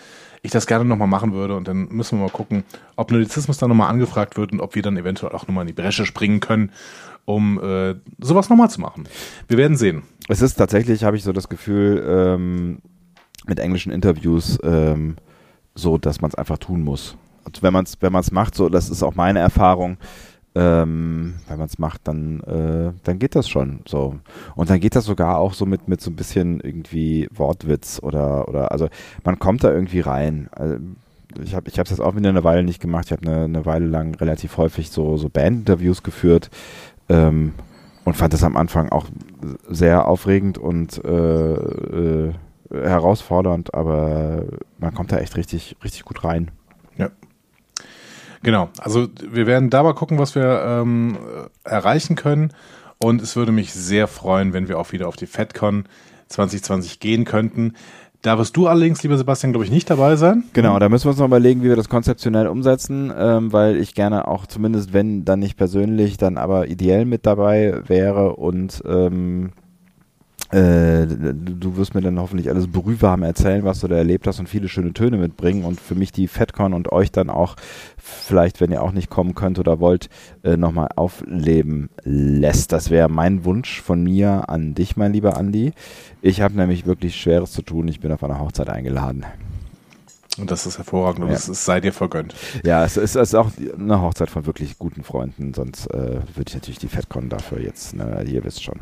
ich 0.44 0.50
das 0.50 0.67
gerne 0.67 0.85
nochmal 0.85 1.06
machen 1.06 1.32
würde. 1.32 1.55
Und 1.55 1.69
dann 1.69 1.87
müssen 1.91 2.19
wir 2.19 2.25
mal 2.25 2.32
gucken, 2.32 2.65
ob 2.97 3.12
Nerdizismus 3.12 3.58
dann 3.58 3.69
nochmal 3.69 3.91
angefragt 3.91 4.37
wird 4.37 4.50
und 4.50 4.61
ob 4.61 4.75
wir 4.75 4.82
dann 4.82 4.97
eventuell 4.97 5.32
auch 5.32 5.47
nochmal 5.47 5.62
in 5.62 5.69
die 5.69 5.81
Bresche 5.81 6.05
springen 6.05 6.41
können 6.41 6.73
um 7.25 7.61
äh, 7.63 7.95
sowas 8.21 8.49
nochmal 8.49 8.71
zu 8.71 8.81
machen. 8.81 9.05
Wir 9.49 9.59
werden 9.59 9.77
sehen. 9.77 10.03
Es 10.29 10.43
ist 10.43 10.55
tatsächlich, 10.55 11.05
habe 11.05 11.17
ich 11.17 11.25
so 11.25 11.33
das 11.33 11.49
Gefühl, 11.49 12.05
ähm, 12.07 12.79
mit 13.47 13.59
englischen 13.59 13.93
Interviews 13.93 14.59
ähm, 14.63 15.17
so, 15.75 15.99
dass 15.99 16.21
man 16.21 16.31
es 16.31 16.35
einfach 16.35 16.59
tun 16.59 16.83
muss. 16.83 17.17
Und 17.45 17.63
wenn 17.63 17.73
man 17.73 17.85
es 17.85 17.97
wenn 18.01 18.13
macht, 18.35 18.55
so, 18.55 18.69
das 18.69 18.89
ist 18.89 19.03
auch 19.03 19.15
meine 19.15 19.41
Erfahrung, 19.41 19.97
ähm, 20.55 21.35
wenn 21.49 21.59
man 21.59 21.67
es 21.67 21.79
macht, 21.79 22.03
dann, 22.05 22.41
äh, 22.41 22.93
dann 23.05 23.19
geht 23.19 23.35
das 23.35 23.49
schon 23.49 23.81
so. 23.89 24.19
Und 24.55 24.71
dann 24.71 24.81
geht 24.81 24.95
das 24.95 25.07
sogar 25.07 25.39
auch 25.39 25.55
so 25.55 25.65
mit, 25.67 25.89
mit 25.89 26.01
so 26.01 26.11
ein 26.11 26.17
bisschen 26.17 26.61
irgendwie 26.61 27.29
Wortwitz 27.35 28.01
oder, 28.03 28.49
oder 28.49 28.71
also 28.71 28.89
man 29.25 29.39
kommt 29.39 29.65
da 29.65 29.73
irgendwie 29.73 30.01
rein. 30.01 30.49
Also, 30.53 30.77
ich 31.43 31.55
habe 31.55 31.69
ich 31.69 31.79
es 31.79 31.89
jetzt 31.89 32.01
auch 32.01 32.15
wieder 32.15 32.29
eine 32.29 32.45
Weile 32.45 32.63
nicht 32.63 32.81
gemacht. 32.81 33.07
Ich 33.07 33.13
habe 33.13 33.27
eine, 33.27 33.45
eine 33.45 33.65
Weile 33.65 33.87
lang 33.87 34.15
relativ 34.17 34.59
häufig 34.59 34.91
so, 34.91 35.17
so 35.17 35.31
Bandinterviews 35.31 36.03
geführt 36.03 36.51
ähm, 37.12 37.55
und 38.05 38.17
fand 38.17 38.32
das 38.32 38.43
am 38.43 38.56
Anfang 38.56 38.91
auch 38.91 39.06
sehr 39.69 40.09
aufregend 40.09 40.59
und 40.59 41.03
äh, 41.05 41.53
äh, 41.53 42.32
herausfordernd, 42.70 43.75
aber 43.75 44.44
man 44.79 44.94
kommt 44.94 45.12
da 45.12 45.19
echt 45.19 45.37
richtig, 45.37 45.76
richtig 45.85 46.05
gut 46.05 46.25
rein. 46.25 46.50
Ja. 46.97 47.11
Genau, 48.43 48.70
also 48.79 49.09
wir 49.31 49.47
werden 49.47 49.70
da 49.70 49.82
mal 49.82 49.94
gucken, 49.94 50.19
was 50.19 50.35
wir 50.35 50.64
ähm, 50.67 51.19
erreichen 51.64 52.17
können. 52.17 52.53
Und 52.99 53.20
es 53.20 53.35
würde 53.37 53.53
mich 53.53 53.73
sehr 53.73 54.06
freuen, 54.06 54.53
wenn 54.53 54.69
wir 54.69 54.79
auch 54.79 54.93
wieder 54.93 55.08
auf 55.08 55.17
die 55.17 55.26
FedCon 55.26 55.85
2020 56.29 57.00
gehen 57.00 57.25
könnten. 57.25 57.75
Da 58.23 58.39
wirst 58.39 58.57
du 58.57 58.69
allerdings, 58.69 59.03
lieber 59.03 59.19
Sebastian, 59.19 59.53
glaube 59.53 59.65
ich, 59.65 59.73
nicht 59.73 59.91
dabei 59.91 60.15
sein. 60.15 60.45
Genau, 60.53 60.79
da 60.79 60.89
müssen 60.89 61.07
wir 61.07 61.11
uns 61.11 61.19
noch 61.19 61.27
überlegen, 61.27 61.63
wie 61.63 61.69
wir 61.69 61.77
das 61.77 61.89
konzeptionell 61.89 62.47
umsetzen, 62.47 63.13
ähm, 63.17 63.53
weil 63.53 63.77
ich 63.77 63.97
gerne 63.97 64.29
auch 64.29 64.47
zumindest, 64.47 64.93
wenn 64.93 65.25
dann 65.25 65.41
nicht 65.41 65.57
persönlich, 65.57 66.19
dann 66.19 66.39
aber 66.39 66.69
ideell 66.69 67.05
mit 67.05 67.27
dabei 67.27 67.83
wäre 67.89 68.37
und 68.37 68.81
ähm, 68.87 69.51
äh, 70.53 71.07
du 71.07 71.77
wirst 71.77 71.95
mir 71.95 72.03
dann 72.03 72.21
hoffentlich 72.21 72.51
alles 72.51 72.71
brühwarm 72.71 73.23
erzählen, 73.23 73.65
was 73.65 73.81
du 73.81 73.89
da 73.89 73.97
erlebt 73.97 74.27
hast 74.27 74.39
und 74.39 74.49
viele 74.49 74.69
schöne 74.69 74.93
Töne 74.93 75.17
mitbringen 75.17 75.65
und 75.65 75.81
für 75.81 75.95
mich 75.95 76.13
die 76.13 76.29
FedCon 76.29 76.75
und 76.75 76.93
euch 76.93 77.11
dann 77.11 77.31
auch 77.31 77.57
vielleicht, 77.97 78.61
wenn 78.61 78.71
ihr 78.71 78.83
auch 78.83 78.93
nicht 78.93 79.09
kommen 79.09 79.35
könnt 79.35 79.59
oder 79.59 79.81
wollt, 79.81 80.11
äh, 80.45 80.59
nochmal 80.59 80.89
aufleben 80.95 81.89
lässt. 82.05 82.73
Das 82.73 82.91
wäre 82.91 83.09
mein 83.09 83.47
Wunsch 83.47 83.81
von 83.81 84.05
mir 84.05 84.51
an 84.51 84.75
dich, 84.75 84.97
mein 84.97 85.15
lieber 85.15 85.39
Andi. 85.39 85.73
Ich 86.21 86.43
habe 86.43 86.55
nämlich 86.55 86.85
wirklich 86.85 87.17
Schweres 87.17 87.53
zu 87.53 87.63
tun. 87.63 87.89
Ich 87.89 88.01
bin 88.01 88.13
auf 88.13 88.23
einer 88.23 88.39
Hochzeit 88.39 88.69
eingeladen. 88.69 89.25
Und 90.39 90.51
das 90.51 90.67
ist 90.67 90.79
hervorragend 90.79 91.25
und 91.25 91.31
ja. 91.31 91.37
es 91.37 91.47
sei 91.65 91.81
dir 91.81 91.93
vergönnt. 91.93 92.35
Ja, 92.65 92.85
es 92.85 92.97
ist, 92.97 93.17
es 93.17 93.31
ist, 93.31 93.35
auch 93.35 93.51
eine 93.79 94.01
Hochzeit 94.01 94.31
von 94.31 94.47
wirklich 94.47 94.79
guten 94.79 95.03
Freunden, 95.03 95.53
sonst 95.53 95.87
äh, 95.89 96.21
würde 96.35 96.49
ich 96.49 96.55
natürlich 96.55 96.79
die 96.79 96.89
FedCon 96.89 97.29
dafür 97.29 97.61
jetzt, 97.61 97.95
ne, 97.95 98.25
ihr 98.27 98.43
wisst 98.45 98.63
schon. 98.63 98.81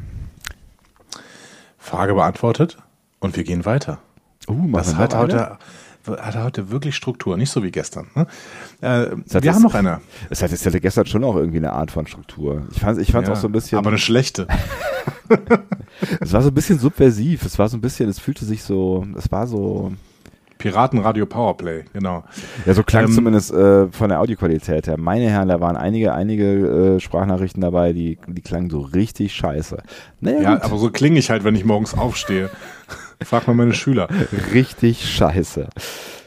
Frage 1.80 2.14
beantwortet 2.14 2.78
und 3.18 3.36
wir 3.36 3.42
gehen 3.42 3.64
weiter. 3.64 3.98
Uh, 4.48 4.70
das 4.72 4.96
hat 4.96 5.14
heute, 5.16 5.58
hat 6.06 6.36
heute 6.36 6.70
wirklich 6.70 6.94
Struktur, 6.94 7.36
nicht 7.36 7.50
so 7.50 7.62
wie 7.62 7.70
gestern. 7.70 8.08
Ne? 8.14 8.26
Äh, 8.80 9.16
wir 9.26 9.40
das, 9.40 9.54
haben 9.56 9.62
noch 9.62 9.74
eine. 9.74 10.00
Es 10.28 10.42
hatte, 10.42 10.54
es 10.54 10.64
hatte 10.64 10.80
gestern 10.80 11.06
schon 11.06 11.24
auch 11.24 11.36
irgendwie 11.36 11.58
eine 11.58 11.72
Art 11.72 11.90
von 11.90 12.06
Struktur. 12.06 12.66
Ich 12.70 12.80
fand 12.80 12.98
es 12.98 13.02
ich 13.02 13.12
fand's 13.12 13.28
ja, 13.28 13.34
auch 13.34 13.38
so 13.38 13.48
ein 13.48 13.52
bisschen. 13.52 13.78
Aber 13.78 13.88
eine 13.88 13.98
schlechte. 13.98 14.46
es 16.20 16.32
war 16.32 16.42
so 16.42 16.48
ein 16.48 16.54
bisschen 16.54 16.78
subversiv. 16.78 17.44
Es 17.44 17.58
war 17.58 17.68
so 17.68 17.76
ein 17.76 17.80
bisschen, 17.80 18.08
es 18.08 18.18
fühlte 18.18 18.44
sich 18.44 18.62
so, 18.62 19.06
es 19.16 19.30
war 19.32 19.46
so. 19.46 19.92
Piratenradio 20.60 21.24
Powerplay, 21.24 21.84
genau. 21.92 22.22
Ja, 22.66 22.74
so 22.74 22.82
klang 22.82 23.06
ähm, 23.06 23.12
zumindest 23.12 23.50
äh, 23.50 23.88
von 23.88 24.10
der 24.10 24.20
Audioqualität 24.20 24.86
her. 24.86 24.96
Meine 24.98 25.28
Herren, 25.30 25.48
da 25.48 25.58
waren 25.58 25.76
einige, 25.76 26.12
einige 26.12 26.96
äh, 26.96 27.00
Sprachnachrichten 27.00 27.62
dabei, 27.62 27.94
die, 27.94 28.18
die 28.28 28.42
klangen 28.42 28.68
so 28.68 28.80
richtig 28.80 29.34
scheiße. 29.34 29.82
Naja, 30.20 30.40
ja, 30.42 30.54
gut. 30.54 30.64
aber 30.64 30.76
so 30.76 30.90
klinge 30.90 31.18
ich 31.18 31.30
halt, 31.30 31.44
wenn 31.44 31.56
ich 31.56 31.64
morgens 31.64 31.96
aufstehe. 31.96 32.50
Frag 33.22 33.46
mal 33.46 33.54
meine 33.54 33.72
Schüler. 33.72 34.08
Richtig 34.52 35.08
scheiße. 35.10 35.68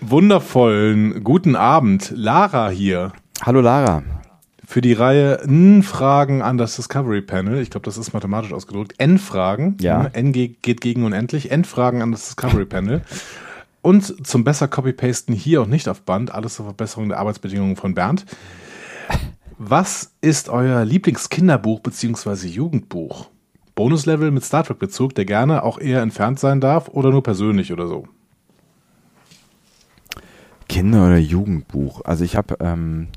Wundervollen 0.02 1.24
guten 1.24 1.56
Abend, 1.56 2.12
Lara 2.16 2.70
hier. 2.70 3.14
Hallo 3.44 3.62
Lara. 3.62 4.02
Für 4.66 4.82
die 4.82 4.94
Reihe 4.94 5.42
N-Fragen 5.42 6.42
an 6.42 6.58
das 6.58 6.76
Discovery 6.76 7.22
Panel, 7.22 7.62
ich 7.62 7.70
glaube, 7.70 7.86
das 7.86 7.98
ist 7.98 8.14
mathematisch 8.14 8.54
ausgedrückt, 8.54 8.96
N-Fragen, 8.98 9.78
ja. 9.80 10.06
N 10.14 10.32
geht 10.32 10.82
gegen 10.82 11.04
unendlich, 11.04 11.52
N-Fragen 11.52 12.02
an 12.02 12.12
das 12.12 12.26
Discovery 12.26 12.66
Panel. 12.66 13.04
Und 13.84 14.26
zum 14.26 14.46
besser 14.46 14.70
Copy-Pasten 14.70 15.36
hier 15.36 15.62
und 15.62 15.70
nicht 15.70 15.90
auf 15.90 16.04
Band, 16.04 16.34
alles 16.34 16.56
zur 16.56 16.66
Verbesserung 16.66 17.10
der 17.10 17.20
Arbeitsbedingungen 17.20 17.76
von 17.76 17.94
Bernd. 17.94 18.26
Was 19.58 20.14
ist 20.22 20.48
euer 20.48 20.86
Lieblingskinderbuch 20.86 21.82
bzw. 21.82 22.48
Jugendbuch? 22.48 23.30
Bonuslevel 23.76 24.32
mit 24.32 24.46
Star 24.46 24.64
Trek-Bezug, 24.64 25.16
der 25.16 25.26
gerne 25.26 25.64
auch 25.64 25.80
eher 25.80 26.02
entfernt 26.02 26.40
sein 26.40 26.62
darf 26.62 26.88
oder 26.88 27.12
nur 27.12 27.24
persönlich 27.24 27.74
oder 27.74 27.88
so? 27.88 28.08
Kinder- 30.70 31.06
oder 31.06 31.18
Jugendbuch? 31.18 32.06
Also 32.06 32.24
ich 32.24 32.38
habe, 32.38 32.56
ähm, 32.62 33.10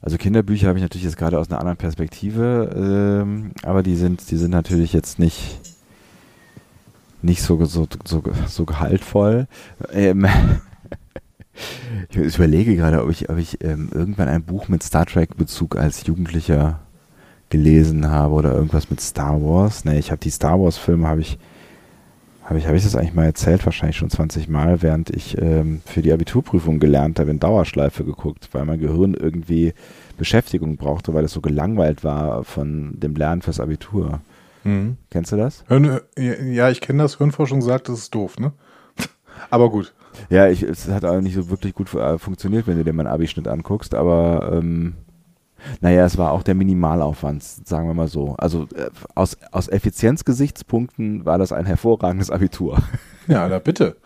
also 0.00 0.18
Kinderbücher 0.18 0.68
habe 0.68 0.78
ich 0.78 0.84
natürlich 0.84 1.04
jetzt 1.04 1.16
gerade 1.16 1.36
aus 1.36 1.50
einer 1.50 1.58
anderen 1.58 1.78
Perspektive, 1.78 3.22
ähm, 3.24 3.50
aber 3.64 3.82
die 3.82 3.96
sind, 3.96 4.30
die 4.30 4.36
sind 4.36 4.52
natürlich 4.52 4.92
jetzt 4.92 5.18
nicht 5.18 5.75
nicht 7.22 7.42
so, 7.42 7.64
so, 7.64 7.86
so, 8.04 8.22
so 8.46 8.64
gehaltvoll. 8.64 9.46
Ähm, 9.92 10.26
ich 12.10 12.36
überlege 12.36 12.76
gerade, 12.76 13.02
ob 13.02 13.10
ich, 13.10 13.28
ob 13.30 13.38
ich 13.38 13.62
ähm, 13.64 13.90
irgendwann 13.92 14.28
ein 14.28 14.42
Buch 14.42 14.68
mit 14.68 14.82
Star 14.82 15.06
Trek-Bezug 15.06 15.76
als 15.76 16.06
Jugendlicher 16.06 16.80
gelesen 17.48 18.10
habe 18.10 18.34
oder 18.34 18.52
irgendwas 18.52 18.90
mit 18.90 19.00
Star 19.00 19.40
Wars. 19.40 19.84
Ne, 19.84 19.98
ich 19.98 20.10
habe 20.10 20.20
die 20.20 20.30
Star 20.30 20.60
Wars-Filme, 20.60 21.06
habe 21.06 21.20
ich, 21.20 21.38
habe 22.44 22.58
ich, 22.58 22.66
habe 22.66 22.76
ich 22.76 22.84
das 22.84 22.96
eigentlich 22.96 23.14
mal 23.14 23.26
erzählt, 23.26 23.64
wahrscheinlich 23.64 23.96
schon 23.96 24.10
20 24.10 24.48
Mal, 24.48 24.82
während 24.82 25.10
ich 25.10 25.40
ähm, 25.40 25.82
für 25.84 26.02
die 26.02 26.12
Abiturprüfung 26.12 26.80
gelernt 26.80 27.18
habe, 27.18 27.30
in 27.30 27.40
Dauerschleife 27.40 28.04
geguckt, 28.04 28.48
weil 28.52 28.64
mein 28.64 28.80
Gehirn 28.80 29.14
irgendwie 29.14 29.74
Beschäftigung 30.16 30.76
brauchte, 30.76 31.14
weil 31.14 31.24
es 31.24 31.32
so 31.32 31.40
gelangweilt 31.40 32.04
war 32.04 32.44
von 32.44 32.98
dem 32.98 33.14
Lernen 33.14 33.42
fürs 33.42 33.60
Abitur. 33.60 34.20
Mhm. 34.66 34.96
Kennst 35.10 35.32
du 35.32 35.36
das? 35.36 35.64
ja, 36.18 36.70
ich 36.70 36.80
kenne 36.80 37.02
das. 37.02 37.18
Hirnforschung 37.18 37.62
sagt, 37.62 37.88
das 37.88 37.98
ist 37.98 38.14
doof, 38.14 38.38
ne? 38.38 38.52
Aber 39.50 39.70
gut. 39.70 39.94
Ja, 40.30 40.48
ich, 40.48 40.62
es 40.62 40.88
hat 40.88 41.04
auch 41.04 41.20
nicht 41.20 41.34
so 41.34 41.50
wirklich 41.50 41.74
gut 41.74 41.92
äh, 41.94 42.18
funktioniert, 42.18 42.66
wenn 42.66 42.78
du 42.78 42.84
dir 42.84 42.92
meinen 42.92 43.06
Abischnitt 43.06 43.48
anguckst, 43.48 43.94
aber 43.94 44.50
ähm, 44.52 44.94
naja, 45.80 46.04
es 46.04 46.18
war 46.18 46.32
auch 46.32 46.42
der 46.42 46.54
Minimalaufwand, 46.54 47.42
sagen 47.42 47.88
wir 47.88 47.94
mal 47.94 48.08
so. 48.08 48.34
Also 48.38 48.64
äh, 48.74 48.90
aus, 49.14 49.36
aus 49.52 49.68
Effizienzgesichtspunkten 49.68 51.24
war 51.24 51.38
das 51.38 51.52
ein 51.52 51.66
hervorragendes 51.66 52.30
Abitur. 52.30 52.78
Ja, 53.28 53.48
da 53.48 53.58
bitte. 53.58 53.96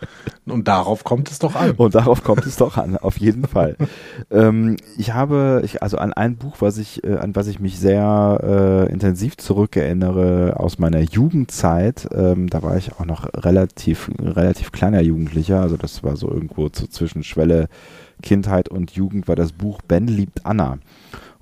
Und 0.45 0.67
darauf 0.67 1.03
kommt 1.03 1.29
es 1.29 1.39
doch 1.39 1.55
an. 1.55 1.71
Und 1.77 1.93
darauf 1.93 2.23
kommt 2.23 2.45
es 2.45 2.55
doch 2.55 2.77
an, 2.77 2.97
auf 2.97 3.17
jeden 3.17 3.45
Fall. 3.47 3.75
ähm, 4.31 4.77
ich 4.97 5.13
habe, 5.13 5.61
ich, 5.63 5.83
also 5.83 5.97
an 5.97 6.13
ein 6.13 6.37
Buch, 6.37 6.55
was 6.59 6.77
ich, 6.77 7.03
äh, 7.03 7.17
an 7.17 7.35
was 7.35 7.47
ich 7.47 7.59
mich 7.59 7.79
sehr 7.79 8.39
äh, 8.87 8.91
intensiv 8.91 9.37
zurückerinnere 9.37 10.55
aus 10.57 10.79
meiner 10.79 11.01
Jugendzeit. 11.01 12.07
Ähm, 12.11 12.49
da 12.49 12.63
war 12.63 12.77
ich 12.77 12.93
auch 12.93 13.05
noch 13.05 13.27
relativ, 13.33 14.09
relativ 14.19 14.71
kleiner 14.71 15.01
Jugendlicher. 15.01 15.61
Also 15.61 15.77
das 15.77 16.03
war 16.03 16.15
so 16.15 16.29
irgendwo 16.29 16.69
so 16.73 16.87
zwischen 16.87 17.23
Schwelle 17.23 17.67
Kindheit 18.21 18.69
und 18.69 18.91
Jugend 18.91 19.27
war 19.27 19.35
das 19.35 19.51
Buch 19.51 19.81
Ben 19.87 20.07
liebt 20.07 20.45
Anna. 20.45 20.77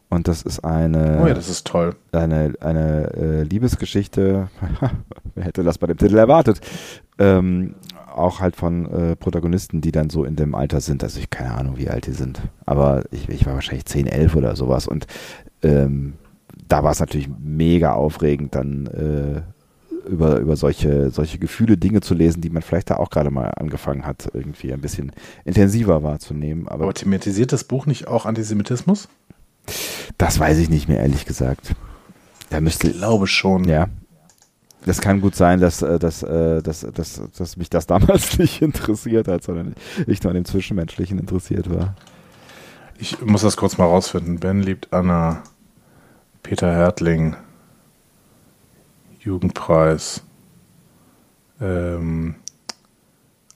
Und 0.10 0.28
das 0.28 0.42
ist 0.42 0.64
eine, 0.66 1.20
Oh 1.22 1.28
ja, 1.28 1.36
das 1.36 1.50
ist 1.50 1.68
toll. 1.68 1.96
eine, 2.12 2.54
eine 2.62 3.14
äh, 3.14 3.44
Liebesgeschichte. 3.44 4.50
Wer 5.36 5.44
hätte 5.44 5.64
das 5.64 5.78
bei 5.78 5.86
dem 5.88 5.98
Titel 5.98 6.18
erwartet? 6.18 6.62
Ähm, 7.20 7.76
auch 8.16 8.40
halt 8.40 8.56
von 8.56 8.92
äh, 8.92 9.16
Protagonisten, 9.16 9.82
die 9.82 9.92
dann 9.92 10.10
so 10.10 10.24
in 10.24 10.36
dem 10.36 10.56
Alter 10.56 10.82
sind. 10.82 11.04
Also 11.04 11.20
ich 11.20 11.30
keine 11.30 11.54
Ahnung, 11.54 11.78
wie 11.78 11.90
alt 11.90 12.08
die 12.08 12.14
sind. 12.14 12.42
Aber 12.66 13.04
ich, 13.12 13.30
ich 13.30 13.46
war 13.46 13.54
wahrscheinlich 13.54 13.86
10, 13.86 14.08
11 14.08 14.36
oder 14.36 14.56
sowas. 14.56 14.88
Und 14.88 15.06
ähm, 15.62 16.14
da 16.68 16.84
war 16.84 16.92
es 16.92 17.00
natürlich 17.00 17.30
mega 17.40 17.94
aufregend, 17.94 18.56
dann 18.56 18.88
äh, 18.88 19.42
über, 20.10 20.40
über 20.40 20.56
solche, 20.56 21.10
solche 21.12 21.40
Gefühle, 21.40 21.78
Dinge 21.78 22.02
zu 22.02 22.14
lesen, 22.14 22.42
die 22.42 22.50
man 22.50 22.62
vielleicht 22.62 22.90
da 22.90 22.98
auch 22.98 23.10
gerade 23.10 23.32
mal 23.32 23.52
angefangen 23.56 24.06
hat, 24.06 24.30
irgendwie 24.34 24.74
ein 24.74 24.82
bisschen 24.82 25.12
intensiver 25.46 26.04
wahrzunehmen. 26.04 26.68
Aber, 26.68 26.86
Aber 26.86 26.94
thematisiert 26.94 27.54
das 27.54 27.64
Buch 27.64 27.86
nicht 27.86 28.08
auch 28.08 28.26
Antisemitismus? 28.26 29.08
das 30.18 30.40
weiß 30.40 30.58
ich 30.58 30.70
nicht 30.70 30.88
mehr, 30.88 31.00
ehrlich 31.00 31.26
gesagt. 31.26 31.76
Da 32.50 32.60
müsste, 32.62 32.90
Ich 32.90 32.98
glaube 32.98 33.28
schon. 33.28 33.66
Ja. 33.66 33.88
Das 34.86 35.02
kann 35.02 35.22
gut 35.22 35.36
sein, 35.36 35.60
dass, 35.60 35.82
äh, 35.82 36.00
dass, 36.00 36.24
äh, 36.24 36.62
dass, 36.62 36.82
dass, 36.82 37.22
dass 37.38 37.58
mich 37.58 37.70
das 37.70 37.86
damals 37.88 38.40
nicht 38.40 38.62
interessiert 38.62 39.28
hat, 39.28 39.44
sondern 39.44 39.76
ich 40.08 40.24
nur 40.24 40.32
an 40.32 40.36
dem 40.36 40.46
Zwischenmenschlichen 40.46 41.20
interessiert 41.20 41.70
war. 41.70 41.96
Ich 42.98 43.22
muss 43.22 43.42
das 43.42 43.56
kurz 43.56 43.78
mal 43.78 43.86
rausfinden. 43.86 44.40
Ben 44.40 44.62
liebt 44.62 44.92
Anna. 44.92 45.44
Peter 46.44 46.72
Hertling. 46.74 47.36
Jugendpreis. 49.20 50.24
Ähm, 51.62 52.36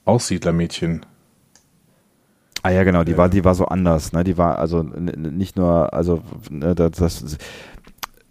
Aussiedlermädchen. 0.04 1.04
Ah 2.62 2.70
ja, 2.70 2.84
genau, 2.84 3.04
die 3.04 3.12
Ja. 3.12 3.18
war, 3.18 3.28
die 3.28 3.44
war 3.44 3.54
so 3.54 3.66
anders, 3.66 4.12
ne? 4.12 4.24
Die 4.24 4.38
war 4.38 4.58
also 4.58 4.82
nicht 4.82 5.56
nur, 5.56 5.92
also 5.92 6.22
ne, 6.50 6.74
das, 6.74 6.92
das 6.92 7.38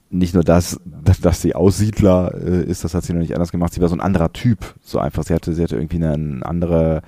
nicht 0.09 0.33
nur 0.35 0.43
das, 0.43 0.79
dass, 0.85 1.19
dass 1.21 1.41
sie 1.41 1.55
Aussiedler 1.55 2.33
äh, 2.35 2.63
ist, 2.63 2.83
das 2.83 2.93
hat 2.93 3.03
sie 3.03 3.13
noch 3.13 3.21
nicht 3.21 3.33
anders 3.33 3.51
gemacht. 3.51 3.73
Sie 3.73 3.81
war 3.81 3.89
so 3.89 3.95
ein 3.95 4.01
anderer 4.01 4.31
Typ, 4.31 4.75
so 4.81 4.99
einfach. 4.99 5.23
Sie 5.23 5.33
hatte, 5.33 5.53
sie 5.53 5.63
hatte 5.63 5.75
irgendwie 5.75 6.03
eine 6.03 6.45
andere, 6.45 7.01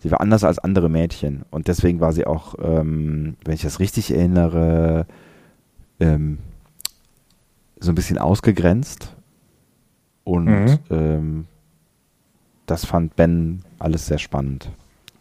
sie 0.00 0.10
war 0.10 0.20
anders 0.20 0.42
als 0.44 0.58
andere 0.58 0.88
Mädchen 0.88 1.44
und 1.50 1.68
deswegen 1.68 2.00
war 2.00 2.12
sie 2.12 2.26
auch, 2.26 2.54
ähm, 2.60 3.36
wenn 3.44 3.54
ich 3.54 3.62
das 3.62 3.78
richtig 3.80 4.12
erinnere, 4.12 5.06
ähm, 6.00 6.38
so 7.80 7.92
ein 7.92 7.94
bisschen 7.94 8.18
ausgegrenzt 8.18 9.14
und 10.28 10.44
Mhm. 10.46 10.78
ähm, 10.90 11.46
das 12.66 12.84
fand 12.84 13.16
Ben 13.16 13.62
alles 13.78 14.06
sehr 14.06 14.18
spannend. 14.18 14.70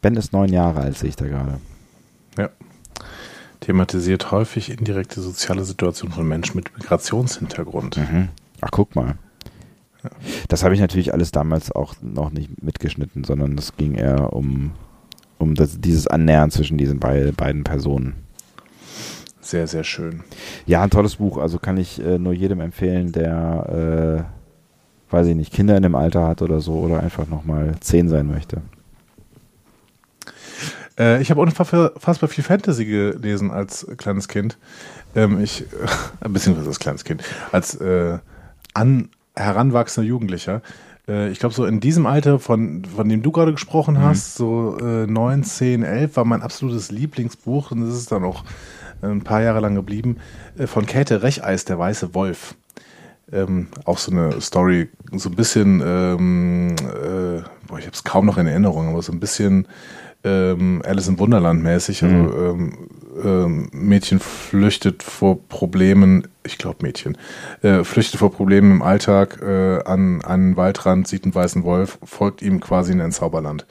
Ben 0.02 0.16
ist 0.18 0.34
neun 0.34 0.52
Jahre 0.52 0.82
alt, 0.82 0.98
sehe 0.98 1.10
ich 1.10 1.16
da 1.16 1.26
gerade. 1.28 1.60
Thematisiert 3.60 4.32
häufig 4.32 4.70
indirekte 4.70 5.20
soziale 5.20 5.64
Situationen 5.66 6.14
von 6.14 6.28
Menschen 6.28 6.56
mit 6.58 6.78
Migrationshintergrund. 6.78 7.98
Mhm. 7.98 8.30
Ach, 8.62 8.70
guck 8.72 8.96
mal. 8.96 9.16
Das 10.48 10.64
habe 10.64 10.76
ich 10.76 10.80
natürlich 10.80 11.12
alles 11.14 11.32
damals 11.32 11.72
auch 11.72 11.96
noch 12.02 12.30
nicht 12.30 12.62
mitgeschnitten, 12.62 13.24
sondern 13.24 13.58
es 13.58 13.76
ging 13.76 13.96
eher 13.96 14.32
um, 14.34 14.72
um 15.40 15.56
das, 15.56 15.82
dieses 15.82 16.06
Annähern 16.08 16.52
zwischen 16.52 16.78
diesen 16.78 17.00
bei, 17.00 17.32
beiden 17.36 17.64
Personen. 17.64 18.14
Sehr, 19.42 19.66
sehr 19.68 19.84
schön. 19.84 20.24
Ja, 20.68 20.84
ein 20.84 20.92
tolles 20.92 21.16
Buch. 21.16 21.38
Also 21.38 21.58
kann 21.58 21.78
ich 21.78 22.00
äh, 22.00 22.20
nur 22.20 22.34
jedem 22.34 22.60
empfehlen, 22.62 23.12
der, 23.12 24.28
äh, 24.30 24.37
weiß 25.10 25.28
ich 25.28 25.36
nicht, 25.36 25.54
Kinder 25.54 25.78
in 25.78 25.84
dem 25.84 25.96
Alter 25.96 26.28
hat 26.28 26.42
oder 26.42 26.60
so 26.60 26.74
oder 26.74 27.02
einfach 27.02 27.28
nochmal 27.28 27.76
zehn 27.80 28.10
sein 28.10 28.28
möchte. 28.28 28.62
Äh, 30.98 31.22
ich 31.22 31.30
habe 31.30 31.42
unfassbar 31.42 32.30
viel 32.30 32.44
Fantasy 32.44 32.86
gelesen 32.86 33.52
als 33.52 33.88
kleines 33.98 34.28
Kind. 34.28 34.58
Ähm, 35.16 35.42
ich, 35.42 35.66
ein 36.22 36.34
bisschen 36.34 36.58
was 36.58 36.68
als 36.68 36.80
kleines 36.80 37.04
Kind. 37.04 37.24
Als 37.52 37.76
äh, 37.76 38.18
an, 38.74 39.10
heranwachsender 39.36 40.08
Jugendlicher. 40.08 40.62
Äh, 41.08 41.30
ich 41.30 41.40
glaube, 41.40 41.56
so 41.56 41.66
in 41.66 41.80
diesem 41.80 42.06
Alter, 42.06 42.40
von, 42.40 42.84
von 42.86 43.08
dem 43.08 43.22
du 43.22 43.32
gerade 43.32 43.54
gesprochen 43.54 44.02
hast, 44.02 44.36
so 44.36 44.78
äh, 44.80 45.08
9, 45.08 45.44
10, 45.44 45.84
11, 45.84 46.16
war 46.16 46.26
mein 46.26 46.42
absolutes 46.42 46.92
Lieblingsbuch 46.92 47.72
und 47.72 47.82
das 47.82 47.96
ist 47.96 48.12
dann 48.12 48.24
auch 48.24 48.44
ein 49.02 49.24
paar 49.24 49.42
Jahre 49.42 49.60
lang 49.60 49.76
geblieben, 49.76 50.18
äh, 50.58 50.68
von 50.68 50.86
Käthe 50.86 51.22
Recheis, 51.22 51.66
Der 51.66 51.80
weiße 51.80 52.14
Wolf. 52.14 52.56
Ähm, 53.32 53.68
auch 53.84 53.98
so 53.98 54.12
eine 54.12 54.40
Story, 54.40 54.90
so 55.12 55.30
ein 55.30 55.36
bisschen, 55.36 55.82
ähm, 55.86 56.76
äh, 56.80 57.42
boah, 57.68 57.78
ich 57.78 57.86
habe 57.86 57.94
es 57.94 58.04
kaum 58.04 58.26
noch 58.26 58.38
in 58.38 58.48
Erinnerung, 58.48 58.88
aber 58.90 59.02
so 59.02 59.12
ein 59.12 59.20
bisschen 59.20 59.68
ähm, 60.24 60.82
Alice 60.86 61.08
im 61.08 61.20
Wunderland 61.20 61.62
mäßig. 61.62 62.04
Also 62.04 62.16
ähm, 62.16 62.74
ähm, 63.24 63.70
Mädchen 63.72 64.20
flüchtet 64.20 65.04
vor 65.04 65.40
Problemen, 65.48 66.28
ich 66.44 66.58
glaube 66.58 66.78
Mädchen, 66.82 67.18
äh, 67.62 67.84
flüchtet 67.84 68.20
vor 68.20 68.32
Problemen 68.32 68.72
im 68.72 68.82
Alltag 68.82 69.42
äh, 69.42 69.84
an 69.84 70.24
einen 70.24 70.56
Waldrand, 70.56 71.08
sieht 71.08 71.24
einen 71.24 71.36
weißen 71.36 71.64
Wolf, 71.64 71.98
folgt 72.04 72.42
ihm 72.42 72.60
quasi 72.60 72.92
in 72.92 73.02
ein 73.02 73.12
Zauberland. 73.12 73.66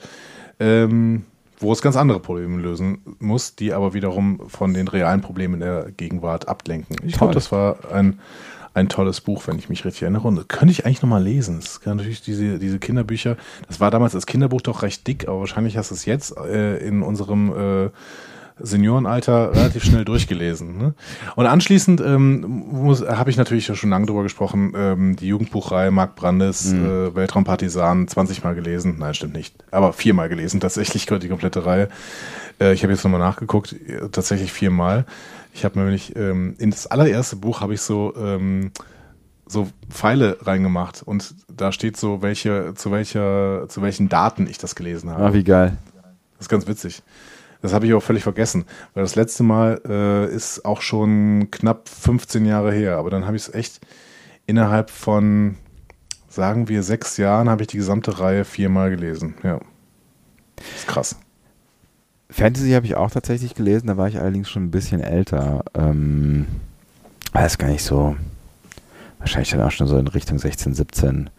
Ähm, 0.59 1.25
wo 1.59 1.71
es 1.71 1.81
ganz 1.81 1.95
andere 1.95 2.19
Probleme 2.19 2.61
lösen 2.61 2.99
muss, 3.19 3.55
die 3.55 3.73
aber 3.73 3.93
wiederum 3.93 4.41
von 4.47 4.73
den 4.73 4.87
realen 4.87 5.21
Problemen 5.21 5.59
der 5.59 5.87
Gegenwart 5.95 6.47
ablenken. 6.47 6.97
Ich 7.03 7.17
glaube, 7.17 7.33
das 7.33 7.51
war 7.51 7.91
ein, 7.91 8.19
ein 8.77 8.89
tolles 8.89 9.21
Buch, 9.21 9.47
wenn 9.47 9.57
ich 9.57 9.69
mich 9.69 9.83
richtig 9.85 10.03
erinnere. 10.03 10.27
Und 10.27 10.35
das 10.35 10.47
könnte 10.47 10.71
ich 10.71 10.85
eigentlich 10.85 11.01
nochmal 11.01 11.23
lesen. 11.23 11.59
Das 11.59 11.81
kann 11.81 11.97
natürlich 11.97 12.21
diese, 12.21 12.59
diese 12.59 12.79
Kinderbücher, 12.79 13.35
das 13.67 13.79
war 13.79 13.91
damals 13.91 14.13
als 14.13 14.27
Kinderbuch 14.27 14.61
doch 14.61 14.83
recht 14.83 15.07
dick, 15.07 15.27
aber 15.27 15.39
wahrscheinlich 15.39 15.77
hast 15.77 15.91
du 15.91 15.95
es 15.95 16.05
jetzt 16.05 16.37
äh, 16.37 16.77
in 16.77 17.01
unserem 17.01 17.85
äh, 17.85 17.89
Seniorenalter 18.59 19.53
relativ 19.53 19.83
schnell 19.83 20.05
durchgelesen. 20.05 20.77
Ne? 20.77 20.93
Und 21.35 21.45
anschließend 21.45 22.01
ähm, 22.01 23.03
habe 23.07 23.29
ich 23.29 23.37
natürlich 23.37 23.65
schon 23.65 23.89
lange 23.89 24.05
drüber 24.05 24.23
gesprochen, 24.23 24.73
ähm, 24.75 25.15
die 25.15 25.27
Jugendbuchreihe 25.27 25.91
Marc 25.91 26.15
Brandes, 26.15 26.73
äh, 26.73 27.15
Weltraumpartisan, 27.15 28.07
20 28.07 28.43
Mal 28.43 28.55
gelesen. 28.55 28.95
Nein, 28.97 29.13
stimmt 29.13 29.35
nicht. 29.35 29.55
Aber 29.71 29.93
viermal 29.93 30.29
gelesen, 30.29 30.59
tatsächlich 30.59 31.05
die 31.05 31.29
komplette 31.29 31.65
Reihe. 31.65 31.89
Äh, 32.59 32.73
ich 32.73 32.83
habe 32.83 32.93
jetzt 32.93 33.03
nochmal 33.03 33.19
nachgeguckt, 33.19 33.73
äh, 33.73 34.09
tatsächlich 34.11 34.51
viermal. 34.51 35.05
Ich 35.57 35.65
habe 35.65 35.79
mir 35.79 35.85
nämlich, 35.85 36.15
ähm, 36.15 36.53
in 36.59 36.69
das 36.69 36.85
allererste 36.85 37.35
Buch 37.35 37.61
habe 37.61 37.73
ich 37.73 37.81
so, 37.81 38.13
ähm, 38.15 38.69
so 39.47 39.67
Pfeile 39.89 40.37
reingemacht 40.41 41.01
und 41.01 41.33
da 41.51 41.71
steht 41.71 41.97
so, 41.97 42.21
welche, 42.21 42.75
zu 42.75 42.91
welcher, 42.91 43.67
zu 43.67 43.81
welchen 43.81 44.07
Daten 44.07 44.45
ich 44.45 44.59
das 44.59 44.75
gelesen 44.75 45.09
habe. 45.09 45.23
Ah, 45.23 45.33
wie 45.33 45.43
geil. 45.43 45.75
Das 46.33 46.41
ist 46.41 46.49
ganz 46.49 46.67
witzig. 46.67 47.01
Das 47.63 47.73
habe 47.73 47.87
ich 47.87 47.95
auch 47.95 48.03
völlig 48.03 48.21
vergessen, 48.21 48.65
weil 48.93 49.01
das 49.01 49.15
letzte 49.15 49.41
Mal 49.41 49.81
äh, 49.89 50.31
ist 50.31 50.63
auch 50.63 50.81
schon 50.81 51.49
knapp 51.49 51.89
15 51.89 52.45
Jahre 52.45 52.71
her. 52.71 52.97
Aber 52.97 53.09
dann 53.09 53.25
habe 53.25 53.35
ich 53.35 53.47
es 53.47 53.53
echt 53.55 53.81
innerhalb 54.45 54.91
von, 54.91 55.57
sagen 56.29 56.69
wir, 56.69 56.83
sechs 56.83 57.17
Jahren, 57.17 57.49
habe 57.49 57.63
ich 57.63 57.69
die 57.69 57.77
gesamte 57.77 58.19
Reihe 58.19 58.45
viermal 58.45 58.91
gelesen. 58.91 59.33
Ja. 59.41 59.59
Das 60.57 60.81
ist 60.81 60.87
krass. 60.87 61.15
Fantasy 62.29 62.71
habe 62.71 62.85
ich 62.85 62.95
auch 62.95 63.09
tatsächlich 63.09 63.55
gelesen, 63.55 63.87
da 63.87 63.97
war 63.97 64.07
ich 64.07 64.19
allerdings 64.19 64.49
schon 64.49 64.65
ein 64.65 64.71
bisschen 64.71 65.01
älter. 65.01 65.63
Ähm, 65.73 66.45
weiß 67.33 67.57
gar 67.57 67.69
nicht 67.69 67.83
so. 67.83 68.15
Wahrscheinlich 69.19 69.49
dann 69.49 69.61
auch 69.61 69.71
schon 69.71 69.87
so 69.87 69.97
in 69.97 70.07
Richtung 70.07 70.37
16, 70.37 70.73
17. 70.73 71.29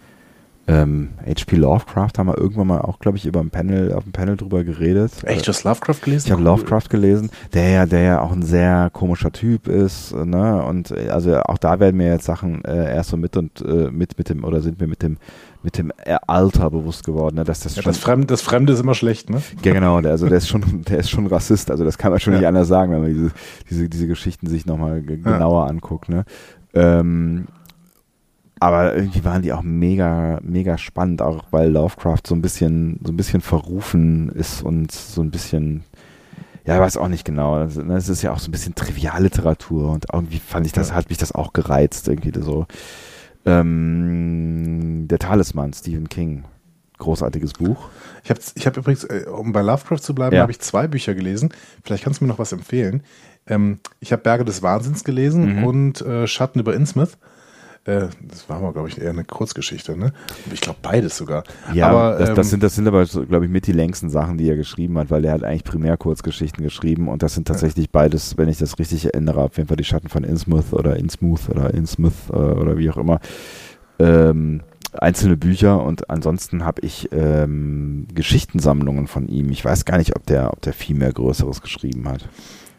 Ähm, 0.68 1.08
H.P. 1.26 1.56
Lovecraft 1.56 2.10
haben 2.18 2.26
wir 2.26 2.36
irgendwann 2.36 2.66
mal 2.66 2.82
auch, 2.82 2.98
glaube 2.98 3.16
ich, 3.16 3.24
über 3.24 3.40
ein 3.40 3.48
Panel, 3.48 3.94
auf 3.94 4.04
dem 4.04 4.12
Panel 4.12 4.36
drüber 4.36 4.64
geredet. 4.64 5.12
Echt, 5.22 5.46
du 5.46 5.48
hast 5.48 5.64
Lovecraft 5.64 6.02
gelesen? 6.02 6.26
Ich 6.26 6.32
habe 6.32 6.42
Lovecraft 6.42 6.90
gelesen, 6.90 7.30
der 7.54 7.70
ja, 7.70 7.86
der 7.86 8.02
ja 8.02 8.20
auch 8.20 8.32
ein 8.32 8.42
sehr 8.42 8.90
komischer 8.92 9.32
Typ 9.32 9.66
ist, 9.66 10.14
ne? 10.14 10.62
Und 10.62 10.90
äh, 10.90 11.08
also 11.08 11.40
auch 11.40 11.56
da 11.56 11.80
werden 11.80 11.96
mir 11.96 12.12
jetzt 12.12 12.26
Sachen 12.26 12.62
äh, 12.66 12.94
erst 12.94 13.08
so 13.08 13.16
mit 13.16 13.34
und 13.38 13.62
äh, 13.62 13.90
mit 13.90 14.18
mit 14.18 14.28
dem 14.28 14.44
oder 14.44 14.60
sind 14.60 14.78
wir 14.78 14.88
mit 14.88 15.02
dem 15.02 15.16
mit 15.62 15.76
dem 15.76 15.92
Alter 16.26 16.70
bewusst 16.70 17.04
geworden, 17.04 17.36
ne? 17.36 17.44
Dass 17.44 17.60
das 17.60 17.76
Ja, 17.76 17.82
schon 17.82 17.90
das, 17.92 17.98
Fremde, 17.98 18.26
das 18.26 18.42
Fremde 18.42 18.72
ist 18.72 18.80
immer 18.80 18.94
schlecht, 18.94 19.28
ne? 19.28 19.42
ja, 19.64 19.72
genau, 19.72 20.00
der, 20.00 20.12
also 20.12 20.28
der 20.28 20.38
ist 20.38 20.48
schon, 20.48 20.82
der 20.88 20.98
ist 20.98 21.10
schon 21.10 21.26
Rassist, 21.26 21.70
also 21.70 21.84
das 21.84 21.98
kann 21.98 22.10
man 22.12 22.20
schon 22.20 22.32
Ja. 22.34 22.38
nicht 22.38 22.48
anders 22.48 22.68
sagen, 22.68 22.92
wenn 22.92 23.00
man 23.02 23.12
diese, 23.12 23.30
diese, 23.68 23.88
diese 23.88 24.06
Geschichten 24.06 24.46
sich 24.46 24.66
nochmal 24.66 25.02
ge 25.02 25.16
genauer 25.16 25.66
anguckt, 25.66 26.08
ne? 26.08 26.24
Ähm, 26.74 27.46
aber 28.60 28.96
irgendwie 28.96 29.24
waren 29.24 29.42
die 29.42 29.52
auch 29.52 29.62
mega, 29.62 30.40
mega 30.42 30.78
spannend, 30.78 31.22
auch 31.22 31.44
weil 31.52 31.70
Lovecraft 31.70 32.22
so 32.26 32.34
ein 32.34 32.42
bisschen, 32.42 32.98
so 33.04 33.12
ein 33.12 33.16
bisschen 33.16 33.40
verrufen 33.40 34.30
ist 34.30 34.62
und 34.62 34.90
so 34.90 35.22
ein 35.22 35.30
bisschen, 35.30 35.84
ja, 36.66 36.78
weiß 36.80 36.96
auch 36.96 37.08
nicht 37.08 37.24
genau. 37.24 37.62
Es 37.62 37.76
ne, 37.76 37.96
ist 37.96 38.22
ja 38.22 38.32
auch 38.32 38.40
so 38.40 38.48
ein 38.48 38.52
bisschen 38.52 38.74
Trivialliteratur 38.74 39.90
und 39.90 40.06
irgendwie 40.12 40.38
fand 40.40 40.66
ich 40.66 40.72
das, 40.72 40.88
ja. 40.90 40.96
hat 40.96 41.08
mich 41.08 41.18
das 41.18 41.32
auch 41.32 41.52
gereizt, 41.52 42.08
irgendwie 42.08 42.32
so. 42.40 42.66
Ähm, 43.44 45.06
der 45.08 45.18
Talisman, 45.18 45.72
Stephen 45.72 46.08
King. 46.08 46.44
Großartiges 46.98 47.52
Buch. 47.54 47.90
Ich 48.24 48.30
habe 48.30 48.40
ich 48.54 48.66
hab 48.66 48.76
übrigens, 48.76 49.04
äh, 49.04 49.26
um 49.30 49.52
bei 49.52 49.62
Lovecraft 49.62 50.00
zu 50.00 50.14
bleiben, 50.14 50.34
ja. 50.34 50.42
habe 50.42 50.50
ich 50.50 50.58
zwei 50.58 50.88
Bücher 50.88 51.14
gelesen. 51.14 51.50
Vielleicht 51.84 52.02
kannst 52.02 52.20
du 52.20 52.24
mir 52.24 52.28
noch 52.28 52.40
was 52.40 52.52
empfehlen. 52.52 53.04
Ähm, 53.46 53.78
ich 54.00 54.12
habe 54.12 54.22
Berge 54.22 54.44
des 54.44 54.62
Wahnsinns 54.62 55.04
gelesen 55.04 55.60
mhm. 55.60 55.64
und 55.64 56.00
äh, 56.02 56.26
Schatten 56.26 56.58
über 56.58 56.74
Innsmouth. 56.74 57.16
Äh, 57.88 58.08
das 58.20 58.46
war 58.50 58.60
mal, 58.60 58.72
glaube 58.72 58.88
ich, 58.88 59.00
eher 59.00 59.10
eine 59.10 59.24
Kurzgeschichte, 59.24 59.96
ne? 59.96 60.12
Ich 60.52 60.60
glaube 60.60 60.78
beides 60.82 61.16
sogar. 61.16 61.42
Ja, 61.72 61.88
aber, 61.88 62.18
das, 62.18 62.28
das, 62.34 62.38
ähm, 62.38 62.44
sind, 62.44 62.62
das 62.62 62.74
sind 62.74 62.86
aber, 62.86 63.06
glaube 63.06 63.46
ich, 63.46 63.50
mit 63.50 63.66
die 63.66 63.72
längsten 63.72 64.10
Sachen, 64.10 64.36
die 64.36 64.46
er 64.46 64.56
geschrieben 64.56 64.98
hat, 64.98 65.10
weil 65.10 65.24
er 65.24 65.32
hat 65.32 65.42
eigentlich 65.42 65.64
primär 65.64 65.96
Kurzgeschichten 65.96 66.62
geschrieben 66.62 67.08
und 67.08 67.22
das 67.22 67.32
sind 67.32 67.48
tatsächlich 67.48 67.86
ja. 67.86 67.90
beides, 67.92 68.36
wenn 68.36 68.50
ich 68.50 68.58
das 68.58 68.78
richtig 68.78 69.06
erinnere, 69.06 69.40
auf 69.40 69.56
jeden 69.56 69.68
Fall 69.68 69.78
die 69.78 69.84
Schatten 69.84 70.10
von 70.10 70.22
Innsmouth 70.22 70.74
oder 70.74 70.96
Innsmouth 70.96 71.48
oder 71.48 71.72
Innsmouth 71.72 72.28
äh, 72.30 72.36
oder 72.36 72.76
wie 72.76 72.90
auch 72.90 72.98
immer. 72.98 73.20
Ähm, 73.98 74.60
einzelne 74.92 75.38
Bücher 75.38 75.82
und 75.82 76.10
ansonsten 76.10 76.66
habe 76.66 76.82
ich 76.82 77.08
ähm, 77.12 78.06
Geschichtensammlungen 78.14 79.06
von 79.06 79.28
ihm. 79.28 79.50
Ich 79.50 79.64
weiß 79.64 79.86
gar 79.86 79.96
nicht, 79.96 80.14
ob 80.14 80.26
der, 80.26 80.52
ob 80.52 80.60
der 80.60 80.74
viel 80.74 80.96
mehr 80.96 81.12
Größeres 81.12 81.62
geschrieben 81.62 82.06
hat. 82.06 82.28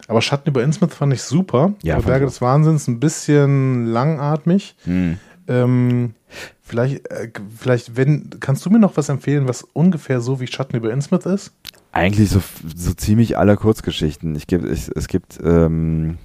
Aber 0.10 0.24
Schatten 0.24 0.50
über 0.50 0.64
Innsmouth 0.64 0.92
fand 0.92 1.14
ich 1.14 1.22
super. 1.22 1.76
Ja, 1.84 2.00
Berge 2.00 2.26
des 2.26 2.42
Wahnsinns 2.42 2.88
ein 2.88 3.00
bisschen 3.00 3.86
langatmig. 3.86 4.76
Hm. 4.86 5.20
Ähm, 5.48 6.16
vielleicht, 6.62 7.08
äh, 7.12 7.30
vielleicht, 7.56 7.96
wenn, 7.96 8.32
kannst 8.40 8.66
du 8.66 8.72
mir 8.72 8.80
noch 8.80 8.98
was 8.98 9.10
empfehlen, 9.10 9.48
was 9.48 9.62
ungefähr 9.62 10.20
so 10.20 10.40
wie 10.40 10.48
Schatten 10.48 10.76
über 10.76 10.92
Innsmouth 10.92 11.28
ist? 11.28 11.54
Eigentlich 11.92 12.32
so, 12.32 12.42
so 12.76 12.94
ziemlich 12.94 13.38
alle 13.38 13.56
Kurzgeschichten. 13.56 14.36
Ich 14.36 14.48
geb, 14.48 14.66
ich, 14.66 14.90
es 14.96 15.08
gibt, 15.08 15.40
ähm, 15.44 16.18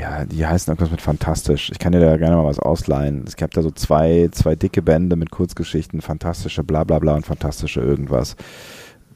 ja, 0.00 0.24
die 0.24 0.46
heißen 0.46 0.70
irgendwas 0.70 0.92
mit 0.92 1.00
fantastisch. 1.02 1.72
Ich 1.72 1.80
kann 1.80 1.90
dir 1.90 1.98
da 1.98 2.16
gerne 2.16 2.36
mal 2.36 2.46
was 2.46 2.60
ausleihen. 2.60 3.24
Es 3.26 3.34
gab 3.34 3.50
da 3.50 3.62
so 3.62 3.72
zwei, 3.72 4.28
zwei 4.30 4.54
dicke 4.54 4.80
Bände 4.80 5.16
mit 5.16 5.32
Kurzgeschichten, 5.32 6.02
fantastische 6.02 6.62
Blablabla 6.62 6.98
bla 6.98 7.10
bla 7.10 7.16
und 7.16 7.26
fantastische 7.26 7.80
irgendwas. 7.80 8.36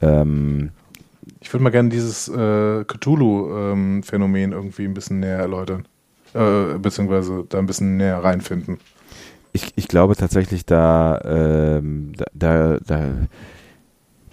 Ähm, 0.01 0.71
ich 1.41 1.53
würde 1.53 1.63
mal 1.63 1.69
gerne 1.69 1.89
dieses 1.89 2.27
äh, 2.27 2.83
Cthulhu-Phänomen 2.83 4.51
ähm, 4.51 4.51
irgendwie 4.51 4.85
ein 4.85 4.93
bisschen 4.93 5.19
näher 5.19 5.39
erläutern. 5.39 5.87
Äh, 6.33 6.77
beziehungsweise 6.77 7.45
da 7.49 7.57
ein 7.57 7.65
bisschen 7.65 7.97
näher 7.97 8.23
reinfinden. 8.23 8.77
Ich, 9.51 9.71
ich 9.75 9.87
glaube 9.87 10.15
tatsächlich, 10.15 10.65
da, 10.65 11.19
ähm, 11.23 12.11
da, 12.15 12.25
da, 12.33 12.77
da, 12.85 13.09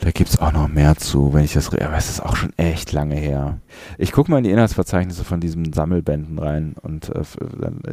da 0.00 0.10
gibt 0.10 0.28
es 0.28 0.38
auch 0.38 0.52
noch 0.52 0.68
mehr 0.68 0.96
zu, 0.96 1.32
wenn 1.32 1.44
ich 1.44 1.54
das, 1.54 1.72
aber 1.72 1.96
es 1.96 2.10
ist 2.10 2.20
auch 2.20 2.36
schon 2.36 2.52
echt 2.58 2.92
lange 2.92 3.14
her. 3.14 3.58
Ich 3.96 4.12
gucke 4.12 4.30
mal 4.30 4.38
in 4.38 4.44
die 4.44 4.50
Inhaltsverzeichnisse 4.50 5.24
von 5.24 5.40
diesen 5.40 5.72
Sammelbänden 5.72 6.38
rein 6.38 6.74
und 6.82 7.08
äh, 7.08 7.22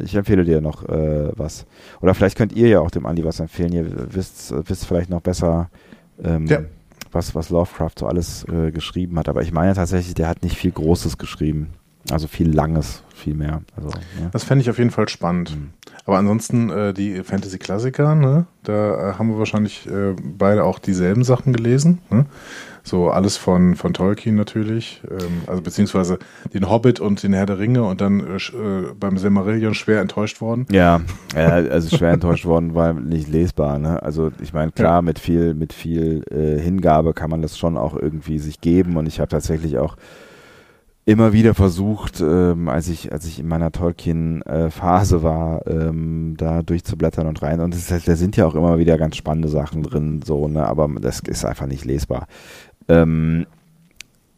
ich 0.02 0.14
empfehle 0.14 0.44
dir 0.44 0.60
noch 0.60 0.86
äh, 0.86 1.30
was. 1.34 1.64
Oder 2.02 2.14
vielleicht 2.14 2.36
könnt 2.36 2.52
ihr 2.52 2.68
ja 2.68 2.80
auch 2.80 2.90
dem 2.90 3.06
Andi 3.06 3.24
was 3.24 3.40
empfehlen. 3.40 3.72
Ihr 3.72 4.14
wisst, 4.14 4.52
wisst 4.68 4.86
vielleicht 4.86 5.08
noch 5.08 5.22
besser, 5.22 5.70
ähm, 6.22 6.46
ja 6.46 6.60
was, 7.14 7.34
was 7.34 7.50
Lovecraft 7.50 7.92
so 7.98 8.06
alles 8.06 8.44
äh, 8.48 8.70
geschrieben 8.70 9.18
hat. 9.18 9.28
Aber 9.28 9.42
ich 9.42 9.52
meine 9.52 9.74
tatsächlich, 9.74 10.14
der 10.14 10.28
hat 10.28 10.42
nicht 10.42 10.56
viel 10.56 10.72
Großes 10.72 11.18
geschrieben. 11.18 11.70
Also 12.10 12.28
viel 12.28 12.50
Langes, 12.50 13.02
viel 13.14 13.34
mehr. 13.34 13.62
Also, 13.76 13.88
ja. 13.88 14.28
Das 14.30 14.44
fände 14.44 14.62
ich 14.62 14.70
auf 14.70 14.78
jeden 14.78 14.90
Fall 14.90 15.08
spannend. 15.08 15.56
Mhm. 15.56 15.70
Aber 16.06 16.18
ansonsten 16.18 16.68
äh, 16.70 16.92
die 16.92 17.22
Fantasy-Klassiker, 17.22 18.14
ne? 18.14 18.46
da 18.62 19.12
äh, 19.12 19.14
haben 19.14 19.30
wir 19.30 19.38
wahrscheinlich 19.38 19.86
äh, 19.86 20.14
beide 20.22 20.64
auch 20.64 20.78
dieselben 20.78 21.24
Sachen 21.24 21.54
gelesen. 21.54 22.00
Ne? 22.10 22.26
So 22.82 23.08
alles 23.08 23.38
von, 23.38 23.74
von 23.74 23.94
Tolkien 23.94 24.34
natürlich, 24.34 25.00
ähm, 25.10 25.42
also 25.46 25.62
beziehungsweise 25.62 26.18
den 26.52 26.68
Hobbit 26.68 27.00
und 27.00 27.22
den 27.22 27.32
Herr 27.32 27.46
der 27.46 27.58
Ringe 27.58 27.84
und 27.84 28.02
dann 28.02 28.20
äh, 28.20 28.36
äh 28.36 28.92
beim 29.00 29.16
Silmarillion 29.16 29.72
schwer 29.72 30.02
enttäuscht 30.02 30.42
worden. 30.42 30.66
Ja, 30.70 31.00
also 31.34 31.96
schwer 31.96 32.12
enttäuscht 32.12 32.44
worden, 32.44 32.74
war 32.74 32.92
nicht 32.92 33.28
lesbar. 33.28 33.78
Ne? 33.78 34.02
Also 34.02 34.30
ich 34.42 34.52
meine, 34.52 34.72
klar, 34.72 34.96
ja. 34.96 35.02
mit 35.02 35.18
viel, 35.18 35.54
mit 35.54 35.72
viel 35.72 36.22
äh, 36.30 36.60
Hingabe 36.60 37.14
kann 37.14 37.30
man 37.30 37.40
das 37.40 37.56
schon 37.56 37.78
auch 37.78 37.96
irgendwie 37.96 38.38
sich 38.38 38.60
geben 38.60 38.98
und 38.98 39.06
ich 39.06 39.20
habe 39.20 39.28
tatsächlich 39.28 39.78
auch 39.78 39.96
immer 41.06 41.32
wieder 41.32 41.54
versucht, 41.54 42.20
ähm, 42.20 42.68
als 42.68 42.88
ich 42.88 43.12
als 43.12 43.26
ich 43.26 43.38
in 43.38 43.48
meiner 43.48 43.72
Tolkien-Phase 43.72 45.16
äh, 45.16 45.22
war, 45.22 45.66
ähm, 45.66 46.34
da 46.38 46.62
durchzublättern 46.62 47.26
und 47.26 47.42
rein. 47.42 47.60
Und 47.60 47.74
es, 47.74 47.88
da 47.88 48.16
sind 48.16 48.36
ja 48.36 48.46
auch 48.46 48.54
immer 48.54 48.78
wieder 48.78 48.96
ganz 48.96 49.16
spannende 49.16 49.48
Sachen 49.48 49.82
drin, 49.82 50.22
so 50.24 50.48
ne, 50.48 50.66
aber 50.66 50.88
das 51.00 51.20
ist 51.20 51.44
einfach 51.44 51.66
nicht 51.66 51.84
lesbar. 51.84 52.26
Ähm, 52.88 53.46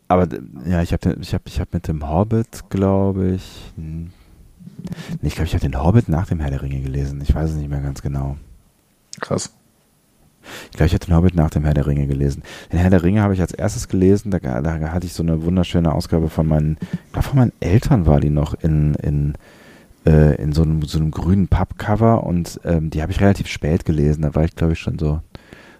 aber 0.09 0.29
ja, 0.69 0.83
ich 0.83 0.93
habe 0.93 1.17
ich 1.21 1.35
hab, 1.35 1.43
ich 1.47 1.61
hab 1.61 1.73
mit 1.73 1.89
dem 1.89 2.09
Hobbit, 2.09 2.65
glaube 2.71 3.31
ich, 3.31 3.73
hm, 3.77 4.11
ich 5.23 5.35
glaube, 5.35 5.47
ich 5.47 5.55
habe 5.55 5.69
den 5.69 5.83
Hobbit 5.83 6.09
nach 6.09 6.27
dem 6.27 6.41
Herr 6.41 6.51
der 6.51 6.63
Ringe 6.63 6.81
gelesen. 6.81 7.21
Ich 7.21 7.35
weiß 7.35 7.51
es 7.51 7.57
nicht 7.57 7.71
mehr 7.71 7.81
ganz 7.81 8.03
genau. 8.03 8.37
Krass. 9.21 9.53
Ich 10.71 10.77
glaube, 10.77 10.87
ich 10.87 10.95
habe 10.95 11.07
den 11.07 11.17
Hobbit 11.17 11.35
nach 11.35 11.51
dem 11.51 11.65
Herr 11.65 11.75
der 11.75 11.87
Ringe 11.87 12.07
gelesen. 12.07 12.43
Den 12.73 12.79
Herr 12.79 12.91
der 12.91 13.03
Ringe 13.03 13.23
habe 13.23 13.35
ich 13.35 13.41
als 13.41 13.53
erstes 13.53 13.89
gelesen. 13.89 14.31
Da, 14.31 14.39
da, 14.39 14.93
hatte 14.93 15.07
ich 15.07 15.13
so 15.13 15.23
eine 15.23 15.45
wunderschöne 15.45 15.93
Ausgabe 15.93 16.29
von 16.29 16.47
meinen, 16.47 16.79
ich 17.17 17.25
von 17.25 17.39
meinen 17.39 17.53
Eltern 17.61 18.07
war 18.07 18.21
die 18.21 18.31
noch 18.31 18.55
in, 18.55 18.95
in, 18.95 19.35
äh, 20.07 20.35
in 20.41 20.53
so, 20.53 20.63
einem, 20.63 20.83
so 20.83 20.99
einem 20.99 21.11
grünen 21.11 21.49
Pappcover 21.49 22.25
und 22.25 22.61
ähm, 22.65 22.91
die 22.91 23.03
habe 23.03 23.13
ich 23.13 23.21
relativ 23.21 23.47
spät 23.49 23.85
gelesen. 23.85 24.23
Da 24.23 24.35
war 24.35 24.45
ich, 24.45 24.55
glaube 24.55 24.75
ich, 24.75 24.79
schon 24.79 24.99
so 24.99 25.21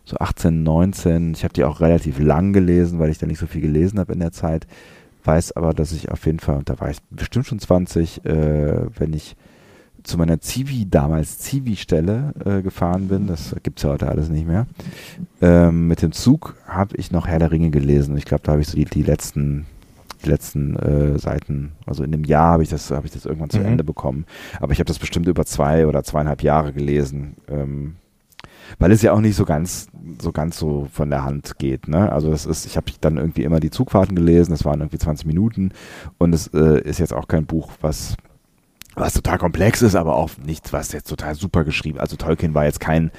so 0.07 0.17
18, 0.19 0.63
19. 0.63 1.33
Ich 1.35 1.45
habe 1.45 1.53
die 1.53 1.65
auch 1.65 1.81
relativ 1.81 2.19
lang 2.19 2.53
gelesen, 2.53 2.99
weil 2.99 3.11
ich 3.11 3.19
da 3.19 3.27
nicht 3.27 3.41
so 3.41 3.47
viel 3.47 3.61
gelesen 3.61 3.99
habe 3.99 4.13
in 4.13 4.21
der 4.21 4.33
Zeit. 4.33 4.67
Weiß 5.25 5.53
aber, 5.57 5.75
dass 5.75 5.93
ich 5.93 6.11
auf 6.11 6.25
jeden 6.25 6.39
Fall, 6.39 6.63
da 6.65 6.79
war 6.81 6.89
ich 6.89 6.99
bestimmt 7.11 7.47
schon 7.47 7.59
20, 7.59 8.25
äh, 8.25 8.87
wenn 8.97 9.13
ich 9.13 9.37
zu 10.07 10.19
meiner 10.19 10.41
Zivi, 10.41 10.87
damals 10.89 11.39
Zivi-Stelle 11.39 12.33
äh, 12.45 12.63
gefahren 12.63 13.09
bin, 13.09 13.27
das 13.27 13.55
gibt 13.63 13.79
es 13.79 13.83
ja 13.83 13.91
heute 13.91 14.09
alles 14.09 14.29
nicht 14.29 14.47
mehr, 14.47 14.67
ähm, 15.41 15.89
mit 15.89 16.03
dem 16.03 16.13
Zug 16.13 16.55
habe 16.67 16.97
ich 16.97 17.11
noch 17.11 17.27
Herr 17.27 17.39
der 17.39 17.51
Ringe 17.51 17.71
gelesen. 17.71 18.17
Ich 18.17 18.25
glaube, 18.25 18.43
da 18.45 18.53
habe 18.53 18.63
ich 18.63 18.69
so 18.69 18.77
die, 18.77 18.85
die 18.85 19.03
letzten 19.03 19.67
die 20.25 20.31
letzten 20.31 20.77
äh, 20.77 21.19
Seiten, 21.19 21.73
also 21.85 22.03
in 22.03 22.13
einem 22.13 22.25
Jahr 22.25 22.53
habe 22.53 22.63
ich 22.63 22.71
das, 22.71 22.91
habe 22.91 23.07
ich 23.07 23.13
das 23.13 23.27
irgendwann 23.27 23.51
zu 23.51 23.59
mhm. 23.59 23.67
Ende 23.67 23.85
bekommen. 23.85 24.25
Aber 24.61 24.73
ich 24.73 24.79
habe 24.79 24.87
das 24.87 24.99
bestimmt 24.99 25.29
über 25.29 25.45
zwei 25.45 25.87
oder 25.87 26.03
zweieinhalb 26.05 26.43
Jahre 26.43 26.73
gelesen. 26.73 27.37
Ähm, 27.49 27.97
weil 28.79 28.91
es 28.93 29.03
ja 29.03 29.13
auch 29.13 29.21
nicht 29.21 29.37
so 29.37 29.45
ganz 29.45 29.89
so 30.21 30.33
ganz 30.33 30.59
so 30.59 30.89
von 30.93 31.11
der 31.11 31.25
Hand 31.25 31.59
geht. 31.59 31.89
Ne? 31.89 32.11
Also 32.11 32.31
das 32.31 32.47
ist, 32.47 32.67
ich 32.67 32.77
habe 32.77 32.91
dann 33.01 33.17
irgendwie 33.17 33.45
immer 33.45 33.61
die 33.61 33.71
Zugfahrten 33.71 34.17
gelesen, 34.17 34.53
das 34.53 34.65
waren 34.65 34.81
irgendwie 34.81 34.99
20 34.99 35.27
Minuten 35.27 35.73
und 36.19 36.35
es 36.35 36.49
äh, 36.49 36.81
ist 36.81 36.99
jetzt 36.99 37.13
auch 37.13 37.29
kein 37.29 37.47
Buch, 37.47 37.71
was 37.81 38.17
was 38.97 39.15
total 39.15 39.39
komplex 39.39 39.83
ist, 39.83 39.95
aber 39.95 40.17
auch 40.17 40.31
nichts, 40.45 40.73
was 40.73 40.93
jetzt 40.93 41.09
total 41.09 41.35
super 41.35 41.65
geschrieben. 41.65 42.01
Also 42.01 42.17
Tolkien 42.17 42.55
war 42.55 42.65
jetzt 42.65 42.81
kein 42.81 43.11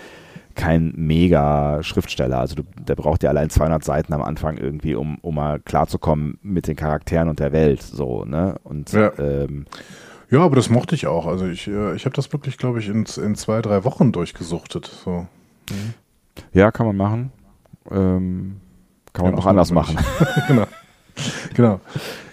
kein 0.55 0.91
mega 0.95 1.81
Schriftsteller. 1.83 2.39
Also 2.39 2.55
du, 2.55 2.63
der 2.81 2.95
braucht 2.95 3.23
ja 3.23 3.29
allein 3.29 3.49
200 3.49 3.83
Seiten 3.83 4.11
am 4.11 4.21
Anfang 4.21 4.57
irgendwie, 4.57 4.95
um, 4.95 5.19
um 5.21 5.35
mal 5.35 5.59
klarzukommen 5.59 6.39
mit 6.41 6.67
den 6.67 6.75
Charakteren 6.75 7.29
und 7.29 7.39
der 7.39 7.53
Welt. 7.53 7.81
So, 7.81 8.25
ne? 8.25 8.55
Und 8.63 8.91
ja. 8.91 9.11
Ähm, 9.19 9.65
ja, 10.29 10.41
aber 10.41 10.57
das 10.57 10.69
mochte 10.69 10.95
ich 10.95 11.07
auch. 11.07 11.25
Also 11.25 11.45
ich, 11.45 11.67
äh, 11.67 11.95
ich 11.95 12.05
habe 12.05 12.15
das 12.15 12.33
wirklich, 12.33 12.57
glaube 12.57 12.79
ich, 12.79 12.89
in, 12.89 13.05
in 13.23 13.35
zwei, 13.35 13.61
drei 13.61 13.85
Wochen 13.85 14.11
durchgesucht. 14.11 14.77
So. 14.83 15.27
Mhm. 15.69 15.93
Ja, 16.51 16.71
kann 16.71 16.87
man 16.87 16.97
machen. 16.97 17.31
Ähm, 17.89 18.57
kann 19.13 19.25
man 19.25 19.35
ja, 19.35 19.39
auch 19.39 19.45
anders 19.45 19.71
machen. 19.71 19.97
genau. 20.47 20.65
Genau. 21.57 21.81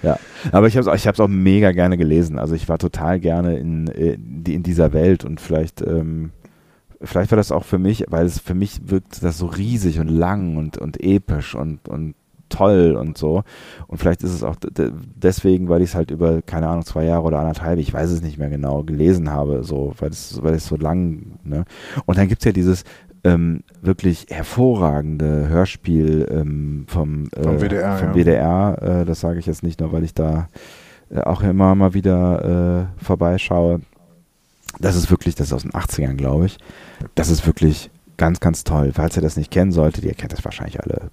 Ja, 0.02 0.18
aber 0.52 0.68
ich 0.68 0.76
habe 0.76 0.88
es 0.88 1.04
ich 1.04 1.20
auch 1.20 1.28
mega 1.28 1.72
gerne 1.72 1.96
gelesen. 1.96 2.38
Also 2.38 2.54
ich 2.54 2.68
war 2.68 2.78
total 2.78 3.18
gerne 3.18 3.56
in, 3.56 3.88
in 3.88 4.62
dieser 4.62 4.92
Welt 4.92 5.24
und 5.24 5.40
vielleicht, 5.40 5.82
ähm, 5.82 6.30
vielleicht 7.02 7.32
war 7.32 7.36
das 7.36 7.50
auch 7.50 7.64
für 7.64 7.78
mich, 7.78 8.04
weil 8.08 8.26
es 8.26 8.38
für 8.38 8.54
mich 8.54 8.82
wirkt 8.84 9.24
das 9.24 9.38
so 9.38 9.46
riesig 9.46 9.98
und 9.98 10.08
lang 10.08 10.56
und, 10.56 10.78
und 10.78 11.02
episch 11.02 11.56
und, 11.56 11.88
und 11.88 12.14
toll 12.48 12.96
und 12.98 13.18
so. 13.18 13.42
Und 13.88 13.98
vielleicht 13.98 14.22
ist 14.22 14.32
es 14.32 14.42
auch 14.42 14.56
deswegen, 14.62 15.68
weil 15.68 15.82
ich 15.82 15.90
es 15.90 15.94
halt 15.94 16.10
über, 16.10 16.42
keine 16.42 16.68
Ahnung, 16.68 16.84
zwei 16.84 17.04
Jahre 17.04 17.24
oder 17.24 17.40
anderthalb, 17.40 17.78
ich 17.78 17.92
weiß 17.92 18.10
es 18.10 18.22
nicht 18.22 18.38
mehr 18.38 18.50
genau, 18.50 18.84
gelesen 18.84 19.30
habe, 19.30 19.64
so, 19.64 19.94
weil 19.98 20.10
es, 20.10 20.42
weil 20.42 20.54
es 20.54 20.66
so 20.66 20.76
lang, 20.76 21.38
ne? 21.42 21.64
Und 22.06 22.18
dann 22.18 22.28
gibt 22.28 22.42
es 22.42 22.44
ja 22.44 22.52
dieses 22.52 22.84
ähm, 23.24 23.62
wirklich 23.80 24.26
hervorragende 24.30 25.48
Hörspiel 25.48 26.28
ähm, 26.30 26.84
vom, 26.88 27.28
äh, 27.34 27.42
vom 27.42 27.60
WDR. 27.60 27.96
Vom 27.96 28.08
ja. 28.08 28.14
WDR 28.14 28.82
äh, 28.82 29.04
das 29.04 29.20
sage 29.20 29.38
ich 29.38 29.46
jetzt 29.46 29.62
nicht 29.62 29.80
nur, 29.80 29.92
weil 29.92 30.04
ich 30.04 30.14
da 30.14 30.48
äh, 31.10 31.20
auch 31.20 31.42
immer 31.42 31.74
mal 31.74 31.94
wieder 31.94 32.90
äh, 33.00 33.04
vorbeischaue. 33.04 33.80
Das 34.80 34.96
ist 34.96 35.10
wirklich, 35.10 35.34
das 35.34 35.48
ist 35.48 35.52
aus 35.52 35.62
den 35.62 35.72
80ern, 35.72 36.14
glaube 36.14 36.46
ich. 36.46 36.58
Das 37.14 37.30
ist 37.30 37.46
wirklich 37.46 37.90
Ganz, 38.16 38.38
ganz 38.38 38.62
toll. 38.62 38.92
Falls 38.94 39.16
ihr 39.16 39.22
das 39.22 39.36
nicht 39.36 39.50
kennen 39.50 39.72
solltet, 39.72 40.04
ihr 40.04 40.14
kennt 40.14 40.32
das 40.32 40.44
wahrscheinlich 40.44 40.80
alle 40.80 41.10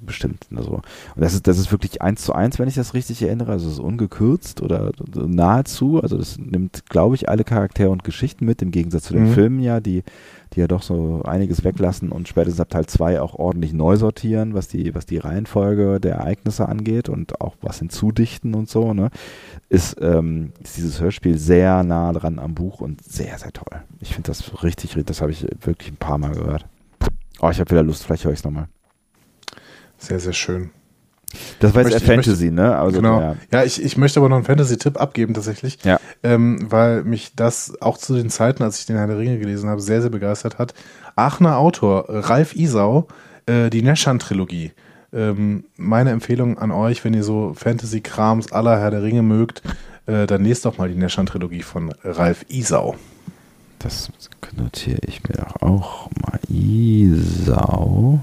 bestimmt. 0.00 0.46
Also. 0.54 0.76
Und 0.76 0.84
das 1.16 1.34
ist, 1.34 1.46
das 1.46 1.58
ist 1.58 1.70
wirklich 1.72 2.00
eins 2.00 2.22
zu 2.22 2.32
eins, 2.32 2.58
wenn 2.58 2.68
ich 2.68 2.74
das 2.74 2.94
richtig 2.94 3.22
erinnere. 3.22 3.52
Also 3.52 3.66
es 3.66 3.74
ist 3.74 3.80
ungekürzt 3.80 4.62
oder 4.62 4.92
nahezu. 5.14 6.00
Also 6.02 6.16
das 6.16 6.38
nimmt, 6.38 6.88
glaube 6.88 7.16
ich, 7.16 7.28
alle 7.28 7.44
Charaktere 7.44 7.90
und 7.90 8.02
Geschichten 8.02 8.46
mit, 8.46 8.62
im 8.62 8.70
Gegensatz 8.70 9.04
zu 9.04 9.14
den 9.14 9.28
mhm. 9.28 9.34
Filmen 9.34 9.60
ja, 9.60 9.80
die 9.80 10.04
die 10.54 10.60
ja 10.60 10.68
doch 10.68 10.82
so 10.82 11.22
einiges 11.24 11.64
weglassen 11.64 12.10
und 12.10 12.28
spätestens 12.28 12.60
ab 12.60 12.70
Teil 12.70 12.86
2 12.86 13.20
auch 13.20 13.34
ordentlich 13.34 13.72
neu 13.72 13.96
sortieren, 13.96 14.54
was 14.54 14.68
die, 14.68 14.94
was 14.94 15.06
die 15.06 15.18
Reihenfolge 15.18 16.00
der 16.00 16.16
Ereignisse 16.16 16.68
angeht 16.68 17.08
und 17.08 17.40
auch 17.40 17.56
was 17.60 17.78
hinzudichten 17.78 18.54
und 18.54 18.68
so, 18.68 18.94
ne, 18.94 19.10
ist, 19.68 19.96
ähm, 20.00 20.52
ist 20.62 20.76
dieses 20.76 21.00
Hörspiel 21.00 21.38
sehr 21.38 21.82
nah 21.82 22.12
dran 22.12 22.38
am 22.38 22.54
Buch 22.54 22.80
und 22.80 23.02
sehr, 23.02 23.38
sehr 23.38 23.52
toll. 23.52 23.82
Ich 24.00 24.14
finde 24.14 24.28
das 24.28 24.62
richtig, 24.62 24.96
das 25.04 25.20
habe 25.20 25.32
ich 25.32 25.46
wirklich 25.62 25.90
ein 25.90 25.96
paar 25.96 26.18
Mal 26.18 26.34
gehört. 26.34 26.66
Oh, 27.40 27.50
ich 27.50 27.58
habe 27.58 27.70
wieder 27.70 27.82
Lust, 27.82 28.04
vielleicht 28.04 28.24
höre 28.24 28.32
ich 28.32 28.40
es 28.40 28.44
nochmal. 28.44 28.68
Sehr, 29.98 30.20
sehr 30.20 30.32
schön. 30.32 30.70
Das 31.60 31.74
war 31.74 31.82
jetzt 31.82 31.92
möchte, 31.92 32.06
Fantasy, 32.06 32.46
möchte, 32.46 32.54
ne? 32.54 32.76
Also, 32.76 33.00
genau. 33.00 33.20
Ja, 33.20 33.36
ja 33.52 33.64
ich, 33.64 33.82
ich 33.82 33.96
möchte 33.96 34.20
aber 34.20 34.28
noch 34.28 34.36
einen 34.36 34.44
Fantasy-Tipp 34.44 35.00
abgeben 35.00 35.34
tatsächlich. 35.34 35.78
Ja. 35.84 35.98
Ähm, 36.22 36.58
weil 36.70 37.04
mich 37.04 37.34
das 37.34 37.80
auch 37.80 37.98
zu 37.98 38.14
den 38.14 38.30
Zeiten, 38.30 38.62
als 38.62 38.78
ich 38.78 38.86
den 38.86 38.96
Herr 38.96 39.06
der 39.06 39.18
Ringe 39.18 39.38
gelesen 39.38 39.68
habe, 39.68 39.80
sehr, 39.80 40.00
sehr 40.00 40.10
begeistert 40.10 40.58
hat. 40.58 40.74
Aachener 41.16 41.58
Autor, 41.58 42.06
Ralf 42.08 42.54
Isau, 42.54 43.08
äh, 43.46 43.70
die 43.70 43.82
Neschan-Trilogie. 43.82 44.72
Ähm, 45.12 45.64
meine 45.76 46.10
Empfehlung 46.10 46.58
an 46.58 46.70
euch, 46.70 47.04
wenn 47.04 47.14
ihr 47.14 47.24
so 47.24 47.52
Fantasy-Krams 47.54 48.52
aller 48.52 48.78
Herr 48.78 48.90
der 48.90 49.02
Ringe 49.02 49.22
mögt, 49.22 49.62
äh, 50.06 50.26
dann 50.26 50.44
lest 50.44 50.64
doch 50.64 50.78
mal 50.78 50.88
die 50.88 50.96
Neschan-Trilogie 50.96 51.62
von 51.62 51.92
Ralf 52.02 52.44
Isau. 52.48 52.96
Das 53.78 54.10
notiere 54.56 55.00
ich 55.06 55.22
mir 55.24 55.34
doch 55.34 55.60
auch 55.60 56.08
mal. 56.20 56.38
Isau. 56.48 58.20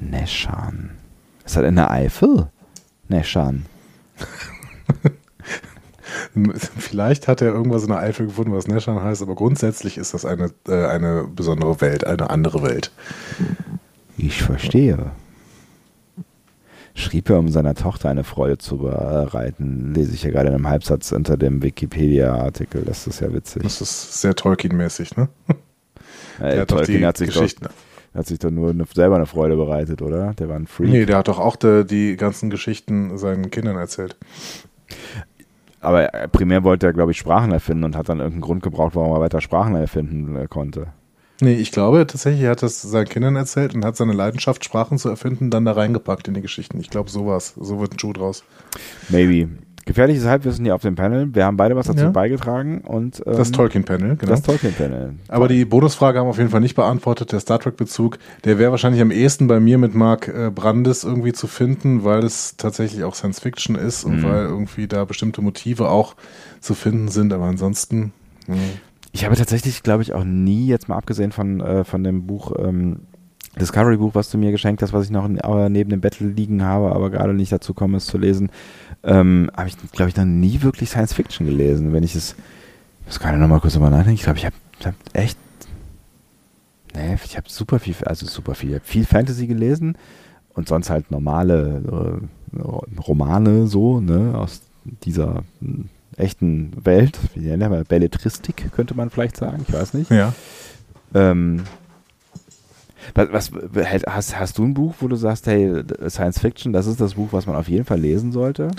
Neschan. 0.00 0.97
Ist 1.48 1.56
das 1.56 1.64
in 1.64 1.76
der 1.76 1.90
Eifel? 1.90 2.50
Neschan. 3.08 3.64
Vielleicht 6.78 7.26
hat 7.26 7.40
er 7.40 7.48
irgendwas 7.48 7.84
in 7.84 7.88
der 7.88 8.00
Eifel 8.00 8.26
gefunden, 8.26 8.52
was 8.52 8.66
Neschan 8.66 9.02
heißt, 9.02 9.22
aber 9.22 9.34
grundsätzlich 9.34 9.96
ist 9.96 10.12
das 10.12 10.26
eine, 10.26 10.50
äh, 10.68 10.84
eine 10.84 11.24
besondere 11.24 11.80
Welt, 11.80 12.06
eine 12.06 12.28
andere 12.28 12.62
Welt. 12.62 12.92
Ich 14.18 14.42
verstehe. 14.42 15.12
Schrieb 16.94 17.30
er, 17.30 17.38
um 17.38 17.48
seiner 17.48 17.74
Tochter 17.74 18.10
eine 18.10 18.24
Freude 18.24 18.58
zu 18.58 18.76
bereiten, 18.76 19.94
lese 19.94 20.12
ich 20.12 20.24
ja 20.24 20.30
gerade 20.30 20.48
in 20.48 20.54
einem 20.54 20.68
Halbsatz 20.68 21.12
unter 21.12 21.38
dem 21.38 21.62
Wikipedia-Artikel. 21.62 22.82
Das 22.84 23.06
ist 23.06 23.20
ja 23.20 23.32
witzig. 23.32 23.62
Das 23.62 23.80
ist 23.80 24.20
sehr 24.20 24.34
Tolkien-mäßig, 24.34 25.16
ne? 25.16 25.30
Ja, 26.40 26.66
Tolkien 26.66 27.06
hat 27.06 27.16
sich 27.16 27.28
Geschichten. 27.28 27.64
Doch, 27.64 27.72
hat 28.14 28.26
sich 28.26 28.38
doch 28.38 28.50
nur 28.50 28.70
eine, 28.70 28.84
selber 28.92 29.16
eine 29.16 29.26
Freude 29.26 29.56
bereitet, 29.56 30.02
oder? 30.02 30.34
Der 30.34 30.48
war 30.48 30.56
ein 30.56 30.66
Freak. 30.66 30.90
Nee, 30.90 31.06
der 31.06 31.18
hat 31.18 31.28
doch 31.28 31.38
auch 31.38 31.56
de, 31.56 31.84
die 31.84 32.16
ganzen 32.16 32.50
Geschichten 32.50 33.16
seinen 33.18 33.50
Kindern 33.50 33.76
erzählt. 33.76 34.16
Aber 35.80 36.08
primär 36.32 36.64
wollte 36.64 36.86
er, 36.86 36.92
glaube 36.92 37.12
ich, 37.12 37.18
Sprachen 37.18 37.52
erfinden 37.52 37.84
und 37.84 37.96
hat 37.96 38.08
dann 38.08 38.18
irgendeinen 38.18 38.42
Grund 38.42 38.62
gebraucht, 38.62 38.96
warum 38.96 39.12
er 39.12 39.20
weiter 39.20 39.40
Sprachen 39.40 39.74
erfinden 39.76 40.36
äh, 40.36 40.48
konnte. 40.48 40.88
Nee, 41.40 41.54
ich 41.54 41.70
glaube 41.70 42.04
tatsächlich, 42.04 42.42
er 42.42 42.50
hat 42.50 42.64
das 42.64 42.82
seinen 42.82 43.08
Kindern 43.08 43.36
erzählt 43.36 43.74
und 43.74 43.84
hat 43.84 43.96
seine 43.96 44.12
Leidenschaft, 44.12 44.64
Sprachen 44.64 44.98
zu 44.98 45.08
erfinden, 45.08 45.50
dann 45.50 45.64
da 45.64 45.72
reingepackt 45.72 46.26
in 46.26 46.34
die 46.34 46.40
Geschichten. 46.40 46.80
Ich 46.80 46.90
glaube, 46.90 47.10
sowas. 47.10 47.54
So 47.56 47.78
wird 47.78 47.92
ein 47.92 47.98
Schuh 48.00 48.12
draus. 48.12 48.42
Maybe. 49.08 49.48
Gefährliches 49.88 50.26
Halbwissen 50.26 50.66
hier 50.66 50.74
auf 50.74 50.82
dem 50.82 50.96
Panel. 50.96 51.34
Wir 51.34 51.46
haben 51.46 51.56
beide 51.56 51.74
was 51.74 51.86
dazu 51.86 52.04
ja. 52.04 52.10
beigetragen 52.10 52.82
und 52.82 53.22
ähm, 53.26 53.36
das 53.38 53.52
Tolkien-Panel, 53.52 54.16
genau. 54.16 54.30
Das 54.30 54.42
Tolkien-Panel. 54.42 55.14
Aber 55.28 55.48
die 55.48 55.64
Bonusfrage 55.64 56.18
haben 56.18 56.26
wir 56.26 56.30
auf 56.32 56.36
jeden 56.36 56.50
Fall 56.50 56.60
nicht 56.60 56.74
beantwortet. 56.74 57.32
Der 57.32 57.40
Star 57.40 57.58
Trek-Bezug, 57.58 58.18
der 58.44 58.58
wäre 58.58 58.70
wahrscheinlich 58.70 59.00
am 59.00 59.10
ehesten 59.10 59.46
bei 59.46 59.60
mir 59.60 59.78
mit 59.78 59.94
Mark 59.94 60.28
äh, 60.28 60.50
Brandes 60.54 61.04
irgendwie 61.04 61.32
zu 61.32 61.46
finden, 61.46 62.04
weil 62.04 62.22
es 62.22 62.58
tatsächlich 62.58 63.02
auch 63.02 63.14
Science 63.14 63.40
Fiction 63.40 63.76
ist 63.76 64.04
und 64.04 64.18
mhm. 64.18 64.24
weil 64.24 64.44
irgendwie 64.44 64.88
da 64.88 65.06
bestimmte 65.06 65.40
Motive 65.40 65.88
auch 65.88 66.16
zu 66.60 66.74
finden 66.74 67.08
sind. 67.08 67.32
Aber 67.32 67.46
ansonsten. 67.46 68.12
Mh. 68.46 68.56
Ich 69.12 69.24
habe 69.24 69.36
tatsächlich, 69.36 69.82
glaube 69.82 70.02
ich, 70.02 70.12
auch 70.12 70.24
nie 70.24 70.66
jetzt 70.66 70.90
mal 70.90 70.98
abgesehen 70.98 71.32
von 71.32 71.62
äh, 71.62 71.84
von 71.84 72.04
dem 72.04 72.26
Buch. 72.26 72.52
Ähm, 72.58 73.00
Discovery-Buch, 73.56 74.14
was 74.14 74.30
du 74.30 74.38
mir 74.38 74.50
geschenkt 74.50 74.82
hast, 74.82 74.92
was 74.92 75.06
ich 75.06 75.10
noch 75.10 75.28
äh, 75.28 75.68
neben 75.68 75.90
dem 75.90 76.00
Battle 76.00 76.28
liegen 76.28 76.62
habe, 76.62 76.92
aber 76.92 77.10
gerade 77.10 77.34
nicht 77.34 77.52
dazu 77.52 77.74
komme, 77.74 77.96
es 77.96 78.06
zu 78.06 78.18
lesen, 78.18 78.50
ähm, 79.04 79.50
habe 79.56 79.68
ich, 79.68 79.76
glaube 79.92 80.10
ich, 80.10 80.16
noch 80.16 80.24
nie 80.24 80.62
wirklich 80.62 80.90
Science 80.90 81.14
Fiction 81.14 81.46
gelesen. 81.46 81.92
Wenn 81.92 82.04
ich 82.04 82.14
es, 82.14 82.36
das 83.06 83.18
kann 83.18 83.34
ich 83.34 83.40
nochmal 83.40 83.60
kurz 83.60 83.74
drüber 83.74 83.90
nachdenken, 83.90 84.14
ich 84.14 84.22
glaube, 84.22 84.38
ich 84.38 84.46
habe 84.46 84.56
hab 84.84 84.94
echt, 85.12 85.38
nee, 86.94 87.16
ich 87.24 87.36
habe 87.36 87.48
super 87.48 87.78
viel, 87.78 87.94
also 88.04 88.26
super 88.26 88.54
viel, 88.54 88.80
viel 88.84 89.04
Fantasy 89.04 89.46
gelesen 89.46 89.96
und 90.54 90.68
sonst 90.68 90.90
halt 90.90 91.10
normale 91.10 92.20
äh, 92.54 93.00
Romane 93.00 93.66
so, 93.66 94.00
ne, 94.00 94.34
aus 94.36 94.62
dieser 95.04 95.42
hm, 95.60 95.88
echten 96.16 96.72
Welt, 96.84 97.18
wie 97.34 97.40
nennen 97.40 97.70
wir 97.70 97.84
Belletristik, 97.84 98.70
könnte 98.72 98.94
man 98.94 99.10
vielleicht 99.10 99.36
sagen, 99.36 99.64
ich 99.66 99.72
weiß 99.72 99.94
nicht. 99.94 100.10
Ja. 100.10 100.34
Ähm, 101.14 101.62
was, 103.14 103.52
was 103.52 104.02
hast, 104.06 104.38
hast 104.38 104.58
du 104.58 104.64
ein 104.64 104.74
Buch, 104.74 104.94
wo 105.00 105.08
du 105.08 105.16
sagst, 105.16 105.46
hey, 105.46 105.82
Science 106.08 106.40
Fiction, 106.40 106.72
das 106.72 106.86
ist 106.86 107.00
das 107.00 107.14
Buch, 107.14 107.28
was 107.32 107.46
man 107.46 107.56
auf 107.56 107.68
jeden 107.68 107.84
Fall 107.84 107.98
lesen 107.98 108.32
sollte? 108.32 108.70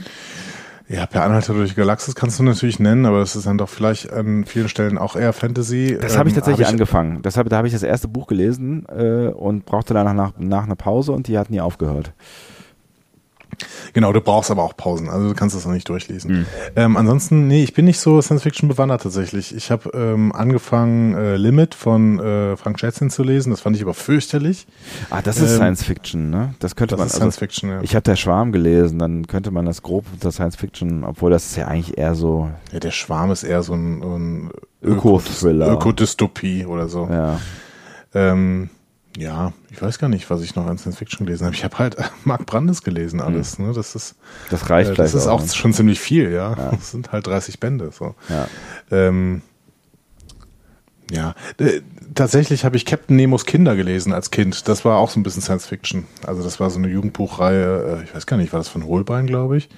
Ja, 0.90 1.06
Per 1.06 1.24
Anhalter 1.24 1.54
durch 1.54 1.76
Galaxis 1.76 2.16
kannst 2.16 2.40
du 2.40 2.44
natürlich 2.44 2.80
nennen, 2.80 3.06
aber 3.06 3.22
es 3.22 3.36
ist 3.36 3.46
dann 3.46 3.60
doch 3.60 3.70
vielleicht 3.70 4.12
an 4.12 4.44
vielen 4.46 4.70
Stellen 4.70 4.98
auch 4.98 5.16
eher 5.16 5.34
Fantasy. 5.34 5.96
Das 6.02 6.18
habe 6.18 6.30
ich 6.30 6.34
ähm, 6.34 6.38
tatsächlich 6.38 6.66
hab 6.66 6.74
ich 6.74 6.74
angefangen. 6.74 7.22
Das 7.22 7.38
hab, 7.38 7.48
da 7.48 7.58
habe 7.58 7.68
ich 7.68 7.74
das 7.74 7.84
erste 7.84 8.08
Buch 8.08 8.26
gelesen 8.26 8.88
äh, 8.88 9.28
und 9.28 9.66
brauchte 9.66 9.94
danach 9.94 10.14
nach, 10.14 10.32
nach 10.40 10.64
einer 10.64 10.76
Pause 10.76 11.12
und 11.12 11.28
die 11.28 11.38
hat 11.38 11.52
nie 11.52 11.62
aufgehört. 11.62 12.14
Genau, 13.94 14.14
du 14.14 14.22
brauchst 14.22 14.52
aber 14.52 14.64
auch 14.64 14.76
Pausen, 14.76 15.10
also 15.10 15.30
du 15.30 15.34
kannst 15.34 15.56
das 15.56 15.66
noch 15.66 15.74
nicht 15.74 15.90
durchlesen. 15.90 16.32
Mhm. 16.32 16.46
Ähm, 16.76 16.98
ansonsten, 16.98 17.48
nee, 17.48 17.64
ich 17.64 17.74
bin 17.74 17.86
nicht 17.86 18.00
so 18.00 18.22
Science-Fiction 18.22 18.70
bewandert 18.70 19.04
tatsächlich. 19.04 19.56
Ich 19.56 19.72
habe 19.72 19.92
ähm, 19.94 20.32
angefangen, 20.32 21.16
äh, 21.16 21.38
Limit 21.38 21.76
von 21.76 22.20
äh, 22.20 22.58
Frank 22.58 22.80
Schätzchen 22.80 23.10
zu 23.10 23.24
lesen, 23.24 23.52
das 23.52 23.62
fand 23.62 23.76
ich 23.76 23.82
aber 23.82 23.94
fürchterlich. 23.94 24.68
Ah, 25.10 25.22
das 25.22 25.38
ist 25.38 25.52
ähm, 25.52 25.58
Science-Fiction, 25.58 26.30
ne? 26.30 26.54
Das 26.60 26.76
könnte 26.76 26.96
das 26.96 27.00
man. 27.00 27.08
Ist 27.08 27.14
also, 27.14 27.22
Science-Fiction, 27.22 27.70
ja. 27.70 27.82
Ich 27.82 27.96
habe 27.96 28.04
der 28.04 28.16
Schwarm 28.16 28.52
gelesen, 28.52 29.00
dann 29.00 29.28
könnte 29.28 29.52
man 29.52 29.66
das 29.66 29.82
grob 29.82 30.06
unter 30.14 30.32
Science-Fiction, 30.32 31.04
obwohl 31.04 31.32
das 31.32 31.48
ist 31.48 31.58
ja 31.58 31.68
eigentlich 31.68 31.98
eher 31.98 32.16
so. 32.16 32.50
Ja, 32.72 32.80
der 32.80 32.92
Schwarm 32.92 33.32
ist 33.32 33.44
eher 33.44 33.64
so 33.64 33.74
ein, 33.74 34.02
ein 34.02 34.52
Öko-Thriller. 34.82 35.74
Ökodystopie 35.74 36.66
oder 36.66 36.88
so. 36.88 37.08
Ja. 37.12 37.40
Ähm, 38.14 38.70
ja, 39.18 39.54
ich 39.72 39.82
weiß 39.82 40.00
gar 40.00 40.08
nicht, 40.08 40.30
was 40.30 40.42
ich 40.42 40.56
noch 40.56 40.68
an 40.68 40.78
Science 40.78 40.98
Fiction 40.98 41.26
gelesen 41.26 41.46
habe. 41.46 41.56
Ich 41.56 41.64
habe 41.64 41.78
halt 41.80 41.98
Mark 42.24 42.46
Brandes 42.46 42.84
gelesen, 42.84 43.22
alles. 43.22 43.58
Hm. 43.58 43.68
Ne? 43.68 43.74
Das 43.74 43.96
ist 43.96 44.16
das 44.50 44.70
reicht. 44.70 44.92
Äh, 44.92 44.96
das 44.96 45.14
ist 45.14 45.28
auch, 45.28 45.42
auch 45.42 45.54
schon 45.54 45.74
ziemlich 45.74 46.00
viel, 46.00 46.32
ja. 46.32 46.56
ja. 46.56 46.72
Das 46.72 46.92
sind 46.92 47.12
halt 47.12 47.28
30 47.28 47.60
Bände. 47.60 47.92
So. 47.92 48.16
Ja. 48.30 48.48
Ähm, 48.92 49.42
ja, 51.12 51.34
äh, 51.58 51.82
tatsächlich 52.14 52.66
habe 52.66 52.78
ich 52.78 52.86
Captain 52.86 53.16
Nemos 53.16 53.46
Kinder 53.46 53.76
gelesen 53.76 54.14
als 54.14 54.30
Kind. 54.30 54.68
Das 54.68 54.86
war 54.86 54.98
auch 54.98 55.10
so 55.10 55.20
ein 55.20 55.24
bisschen 55.24 55.42
Science 55.42 55.66
Fiction. 55.66 56.06
Also 56.26 56.44
das 56.44 56.60
war 56.60 56.70
so 56.70 56.78
eine 56.78 56.88
Jugendbuchreihe. 56.88 58.00
Äh, 58.02 58.04
ich 58.04 58.16
weiß 58.16 58.28
gar 58.28 58.38
nicht, 58.38 58.54
war 58.54 58.60
das 58.60 58.70
von 58.70 58.86
Holbein, 58.86 59.26
glaube 59.26 59.58
ich. 59.58 59.70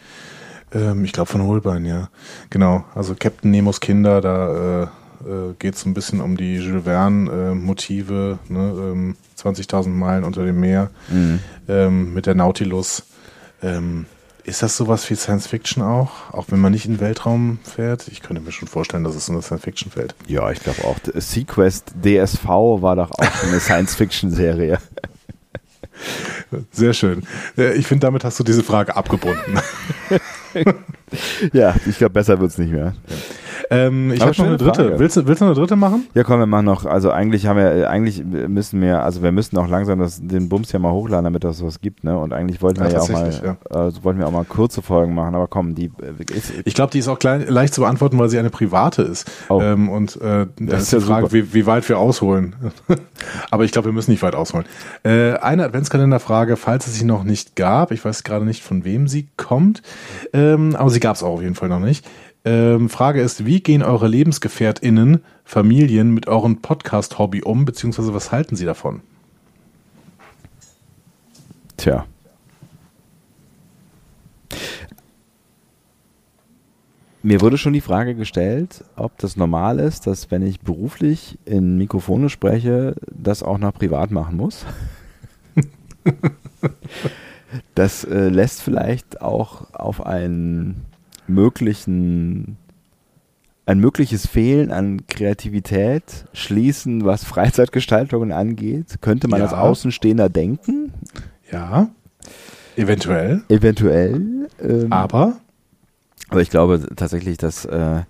Ähm, 0.74 1.06
ich 1.06 1.14
glaube 1.14 1.30
von 1.30 1.44
Holbein, 1.44 1.86
ja. 1.86 2.10
Genau. 2.50 2.84
Also 2.96 3.16
Captain 3.18 3.50
Nemos 3.50 3.80
Kinder, 3.80 4.20
da 4.20 4.92
äh, 5.26 5.54
geht 5.60 5.76
es 5.76 5.86
ein 5.86 5.94
bisschen 5.94 6.22
um 6.22 6.38
die 6.38 6.56
Jules 6.56 6.84
Verne-Motive, 6.84 8.40
äh, 8.50 8.54
ne? 8.54 8.60
ähm, 8.60 9.16
20.000 9.38 9.90
Meilen 9.90 10.24
unter 10.24 10.46
dem 10.46 10.60
Meer 10.60 10.90
mhm. 11.10 11.40
ähm, 11.68 12.14
mit 12.14 12.26
der 12.26 12.36
Nautilus. 12.36 13.04
Ähm, 13.62 14.06
ist 14.44 14.64
das 14.64 14.76
sowas 14.76 15.08
wie 15.10 15.16
Science 15.16 15.48
Fiction 15.48 15.84
auch? 15.84 16.32
Auch 16.32 16.46
wenn 16.50 16.60
man 16.60 16.72
nicht 16.72 16.86
in 16.86 16.94
den 16.94 17.00
Weltraum 17.00 17.60
fährt? 17.64 18.08
Ich 18.08 18.22
könnte 18.22 18.42
mir 18.42 18.52
schon 18.52 18.68
vorstellen, 18.68 19.04
dass 19.04 19.16
es 19.16 19.28
so 19.28 19.34
eine 19.34 19.42
Science 19.42 19.64
Fiction 19.64 19.92
fällt. 19.92 20.16
Ja, 20.28 20.50
ich 20.52 20.60
glaube 20.60 20.84
auch. 20.84 20.98
Sequest 21.14 21.94
DSV 22.04 22.46
war 22.46 22.96
doch 22.96 23.12
auch 23.12 23.44
eine 23.44 23.60
Science 23.60 23.96
Fiction 23.96 24.32
Serie. 24.32 24.80
Sehr 26.72 26.94
schön. 26.94 27.24
Äh, 27.58 27.74
ich 27.74 27.88
finde, 27.88 28.08
damit 28.08 28.24
hast 28.24 28.40
du 28.40 28.44
diese 28.44 28.64
Frage 28.64 28.96
abgebunden. 28.96 29.60
ja, 31.54 31.76
ich 31.86 31.98
glaube, 31.98 32.14
besser 32.14 32.40
wird 32.40 32.52
es 32.52 32.58
nicht 32.58 32.72
mehr. 32.72 32.96
Ähm, 33.72 34.12
ich 34.12 34.22
habe 34.22 34.32
noch 34.38 34.46
eine 34.46 34.58
dritte. 34.58 35.00
Willst 35.00 35.16
du, 35.16 35.26
willst 35.26 35.42
du 35.42 35.46
eine 35.46 35.54
dritte 35.54 35.78
machen? 35.78 36.06
Ja, 36.14 36.24
komm, 36.24 36.40
wir 36.40 36.46
machen 36.46 36.66
noch. 36.66 36.86
Also 36.86 37.10
eigentlich 37.10 37.48
haben 37.48 37.56
wir, 37.56 37.90
eigentlich 37.90 38.22
müssen 38.24 38.82
wir, 38.82 39.02
also 39.02 39.24
wir 39.24 39.32
müssen 39.32 39.58
auch 39.58 39.70
langsam 39.70 40.00
das, 40.00 40.20
den 40.22 40.50
Bums 40.50 40.74
ja 40.74 40.80
mal 40.80 40.92
hochladen, 40.92 41.24
damit 41.24 41.46
das 41.46 41.64
was 41.64 41.80
gibt, 41.80 42.04
ne? 42.04 42.18
Und 42.18 42.34
eigentlich 42.34 42.62
wollten 42.62 42.82
wir 42.82 42.88
ja, 42.88 42.96
ja 42.96 43.00
auch 43.00 43.10
mal, 43.10 43.58
ja. 43.72 43.88
Äh, 43.88 43.92
wollten 44.04 44.20
wir 44.20 44.28
auch 44.28 44.32
mal 44.32 44.44
kurze 44.44 44.82
Folgen 44.82 45.16
machen, 45.16 45.36
aber 45.36 45.48
komm, 45.48 45.74
die. 45.74 45.86
Äh, 45.86 46.36
ist, 46.36 46.52
ich 46.66 46.74
glaube, 46.74 46.92
die 46.92 47.00
ist 47.00 47.08
auch 47.08 47.18
klein, 47.18 47.46
leicht 47.48 47.74
zu 47.74 47.82
beantworten, 47.82 48.20
weil 48.20 48.28
sie 48.28 48.40
eine 48.40 48.50
private 48.50 49.04
ist. 49.04 49.32
Oh. 49.48 49.62
Ähm, 49.62 49.88
und 49.88 50.20
äh, 50.20 50.48
das 50.60 50.84
ist 50.84 50.92
die 50.92 51.00
Frage, 51.00 51.32
wie, 51.32 51.54
wie, 51.54 51.66
weit 51.66 51.88
wir 51.88 51.98
ausholen. 51.98 52.58
aber 53.52 53.64
ich 53.64 53.72
glaube, 53.72 53.86
wir 53.88 53.94
müssen 53.94 54.12
nicht 54.12 54.22
weit 54.22 54.36
ausholen. 54.36 54.66
Äh, 55.04 55.36
eine 55.36 55.64
Adventskalenderfrage, 55.64 56.58
falls 56.58 56.88
es 56.88 56.96
sie 56.96 57.06
noch 57.06 57.24
nicht 57.24 57.56
gab. 57.56 57.92
Ich 57.92 58.04
weiß 58.04 58.26
gerade 58.26 58.44
nicht, 58.44 58.64
von 58.64 58.84
wem 58.84 59.08
sie 59.08 59.30
kommt, 59.38 59.82
ähm, 60.34 60.76
aber 60.76 60.90
sie 60.90 61.00
gab 61.00 61.16
es 61.16 61.24
auch 61.24 61.36
auf 61.36 61.42
jeden 61.42 61.56
Fall 61.56 61.70
noch 61.70 61.80
nicht. 61.80 62.06
Ähm, 62.44 62.90
Frage 62.90 63.22
ist, 63.22 63.46
wie 63.46 63.62
gehen 63.62 63.84
eure 63.84 64.08
LebensgefährtInnen 64.08 65.24
Familien 65.44 66.12
mit 66.12 66.28
eurem 66.28 66.62
Podcast-Hobby 66.62 67.44
um, 67.44 67.66
beziehungsweise 67.66 68.14
was 68.14 68.32
halten 68.32 68.56
sie 68.56 68.66
davon? 68.66 69.02
Tja. 71.78 72.06
Mir 77.24 77.42
wurde 77.42 77.60
schon 77.60 77.74
die 77.74 77.82
Frage 77.82 78.16
gestellt, 78.16 78.84
ob 78.96 79.16
das 79.20 79.38
normal 79.38 79.80
ist, 79.80 80.08
dass 80.08 80.32
wenn 80.32 80.42
ich 80.42 80.62
beruflich 80.62 81.38
in 81.46 81.78
Mikrofone 81.78 82.30
spreche, 82.30 82.96
das 83.12 83.44
auch 83.44 83.60
noch 83.60 83.76
privat 83.76 84.10
machen 84.10 84.38
muss. 84.38 84.66
das 87.76 88.04
äh, 88.06 88.30
lässt 88.30 88.64
vielleicht 88.64 89.22
auch 89.22 89.72
auf 89.74 90.04
einen 90.04 90.86
möglichen 91.34 92.58
ein 93.68 93.80
mögliches 93.80 94.28
Fehlen 94.28 94.72
an 94.72 95.06
Kreativität 95.08 96.26
schließen, 96.34 97.06
was 97.06 97.24
Freizeitgestaltungen 97.24 98.32
angeht, 98.32 98.98
könnte 99.02 99.28
man 99.28 99.40
Ja. 99.40 99.46
als 99.46 99.54
Außenstehender 99.54 100.30
denken. 100.30 100.92
Ja, 101.52 101.90
eventuell. 102.76 103.44
Eventuell. 103.50 104.48
Ähm, 104.62 104.92
Aber 104.92 105.38
aber 106.30 106.42
ich 106.42 106.50
glaube 106.50 106.88
tatsächlich, 106.96 107.38
dass 107.38 107.66
äh, 107.66 108.02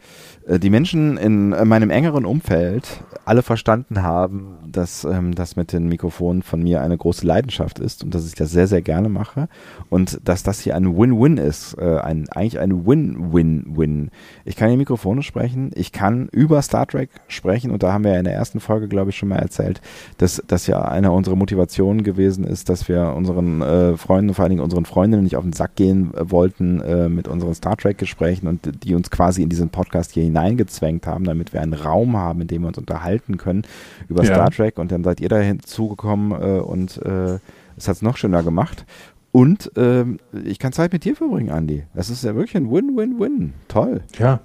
die 0.47 0.69
Menschen 0.69 1.17
in 1.17 1.53
äh, 1.53 1.65
meinem 1.65 1.89
engeren 1.89 2.25
Umfeld 2.25 3.03
alle 3.25 3.43
verstanden 3.43 4.01
haben, 4.01 4.57
dass 4.69 5.03
ähm, 5.03 5.35
das 5.35 5.55
mit 5.55 5.71
den 5.71 5.87
Mikrofonen 5.87 6.41
von 6.41 6.63
mir 6.63 6.81
eine 6.81 6.97
große 6.97 7.25
Leidenschaft 7.25 7.79
ist 7.79 8.03
und 8.03 8.15
dass 8.15 8.25
ich 8.25 8.33
das 8.33 8.51
sehr, 8.51 8.67
sehr 8.67 8.81
gerne 8.81 9.09
mache 9.09 9.47
und 9.89 10.19
dass 10.23 10.43
das 10.43 10.59
hier 10.59 10.75
ein 10.75 10.97
Win-Win 10.97 11.37
ist, 11.37 11.77
äh, 11.77 11.99
ein, 11.99 12.27
eigentlich 12.29 12.59
ein 12.59 12.85
Win-Win-Win. 12.87 14.09
Ich 14.43 14.55
kann 14.55 14.71
in 14.71 14.77
Mikrofone 14.77 15.21
sprechen, 15.21 15.71
ich 15.75 15.91
kann 15.91 16.27
über 16.31 16.61
Star 16.61 16.87
Trek 16.87 17.09
sprechen 17.27 17.69
und 17.71 17.83
da 17.83 17.93
haben 17.93 18.03
wir 18.03 18.13
ja 18.13 18.19
in 18.19 18.25
der 18.25 18.33
ersten 18.33 18.59
Folge, 18.59 18.87
glaube 18.87 19.11
ich, 19.11 19.17
schon 19.17 19.29
mal 19.29 19.39
erzählt, 19.39 19.81
dass 20.17 20.41
das 20.47 20.65
ja 20.65 20.81
eine 20.81 21.11
unserer 21.11 21.35
Motivationen 21.35 22.03
gewesen 22.03 22.43
ist, 22.43 22.69
dass 22.69 22.89
wir 22.89 23.13
unseren 23.15 23.61
äh, 23.61 23.97
Freunden, 23.97 24.33
vor 24.33 24.43
allen 24.43 24.51
Dingen 24.51 24.63
unseren 24.63 24.85
Freundinnen 24.85 25.23
nicht 25.23 25.35
auf 25.35 25.43
den 25.43 25.53
Sack 25.53 25.75
gehen 25.75 26.13
äh, 26.15 26.31
wollten 26.31 26.81
äh, 26.81 27.09
mit 27.09 27.27
unseren 27.27 27.53
Star 27.53 27.77
Trek-Gesprächen 27.77 28.47
und 28.47 28.83
die 28.83 28.95
uns 28.95 29.11
quasi 29.11 29.43
in 29.43 29.49
diesen 29.49 29.69
Podcast 29.69 30.11
hier 30.13 30.23
hineingezwängt 30.31 31.05
haben, 31.07 31.23
damit 31.25 31.53
wir 31.53 31.61
einen 31.61 31.73
Raum 31.73 32.17
haben, 32.17 32.41
in 32.41 32.47
dem 32.47 32.61
wir 32.63 32.69
uns 32.69 32.77
unterhalten 32.77 33.37
können 33.37 33.63
über 34.07 34.23
Ja. 34.23 34.33
Star 34.33 34.49
Trek 34.51 34.79
und 34.79 34.91
dann 34.91 35.03
seid 35.03 35.19
ihr 35.21 35.29
da 35.29 35.37
hinzugekommen 35.39 36.31
äh, 36.31 36.59
und 36.59 36.97
äh, 37.05 37.39
es 37.77 37.87
hat 37.87 37.95
es 37.97 38.01
noch 38.01 38.17
schöner 38.17 38.43
gemacht. 38.43 38.85
Und 39.31 39.71
ähm, 39.77 40.19
ich 40.43 40.59
kann 40.59 40.73
Zeit 40.73 40.91
mit 40.91 41.05
dir 41.05 41.15
verbringen, 41.15 41.51
Andi. 41.51 41.83
Das 41.93 42.09
ist 42.09 42.23
ja 42.23 42.35
wirklich 42.35 42.57
ein 42.57 42.69
Win-Win-Win. 42.71 43.53
Toll. 43.67 44.01
ja. 44.17 44.39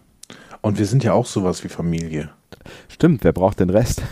Und 0.63 0.79
wir 0.79 0.87
sind 0.87 1.05
ja 1.05 1.13
auch 1.13 1.27
sowas 1.27 1.63
wie 1.63 1.69
Familie. 1.69 2.31
Stimmt, 2.89 3.23
wer 3.23 3.33
braucht 3.33 3.61
den 3.61 3.71
Rest? 3.71 4.03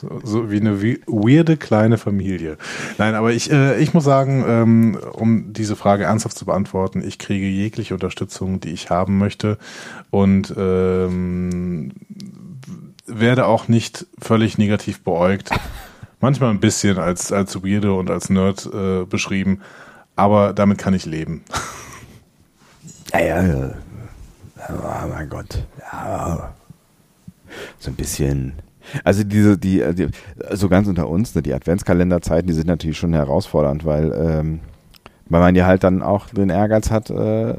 So, 0.00 0.20
so 0.24 0.50
wie 0.50 0.58
eine 0.60 0.80
we- 0.80 1.00
weirde 1.06 1.58
kleine 1.58 1.98
Familie. 1.98 2.56
Nein, 2.96 3.14
aber 3.14 3.32
ich, 3.32 3.50
äh, 3.52 3.78
ich 3.80 3.92
muss 3.92 4.04
sagen, 4.04 4.44
ähm, 4.48 4.98
um 5.12 5.52
diese 5.52 5.76
Frage 5.76 6.04
ernsthaft 6.04 6.38
zu 6.38 6.46
beantworten, 6.46 7.02
ich 7.06 7.18
kriege 7.18 7.46
jegliche 7.46 7.92
Unterstützung, 7.92 8.60
die 8.60 8.70
ich 8.70 8.88
haben 8.88 9.18
möchte 9.18 9.58
und 10.08 10.54
ähm, 10.56 11.92
werde 13.06 13.44
auch 13.44 13.68
nicht 13.68 14.06
völlig 14.18 14.56
negativ 14.56 15.02
beäugt. 15.02 15.50
Manchmal 16.20 16.50
ein 16.50 16.60
bisschen 16.60 16.98
als, 16.98 17.30
als 17.32 17.62
weirde 17.62 17.92
und 17.92 18.08
als 18.10 18.30
Nerd 18.30 18.68
äh, 18.72 19.04
beschrieben, 19.04 19.60
aber 20.16 20.52
damit 20.54 20.78
kann 20.78 20.94
ich 20.94 21.04
leben. 21.06 21.42
Ja, 23.12 23.18
ja, 23.20 23.42
ja. 23.42 23.70
Oh 24.68 25.08
mein 25.08 25.28
Gott. 25.28 25.66
Ja. 25.80 26.54
So 27.80 27.90
ein 27.90 27.96
bisschen. 27.96 28.52
Also 29.04 29.24
diese, 29.24 29.58
die, 29.58 29.82
die 29.94 30.08
so 30.52 30.68
ganz 30.68 30.88
unter 30.88 31.08
uns, 31.08 31.34
ne, 31.34 31.42
die 31.42 31.54
Adventskalenderzeiten, 31.54 32.46
die 32.46 32.54
sind 32.54 32.66
natürlich 32.66 32.98
schon 32.98 33.12
herausfordernd, 33.12 33.84
weil, 33.84 34.12
ähm, 34.12 34.60
weil 35.28 35.40
man 35.40 35.54
ja 35.54 35.66
halt 35.66 35.84
dann 35.84 36.02
auch 36.02 36.28
den 36.30 36.50
Ehrgeiz 36.50 36.90
hat, 36.90 37.10
äh, 37.10 37.54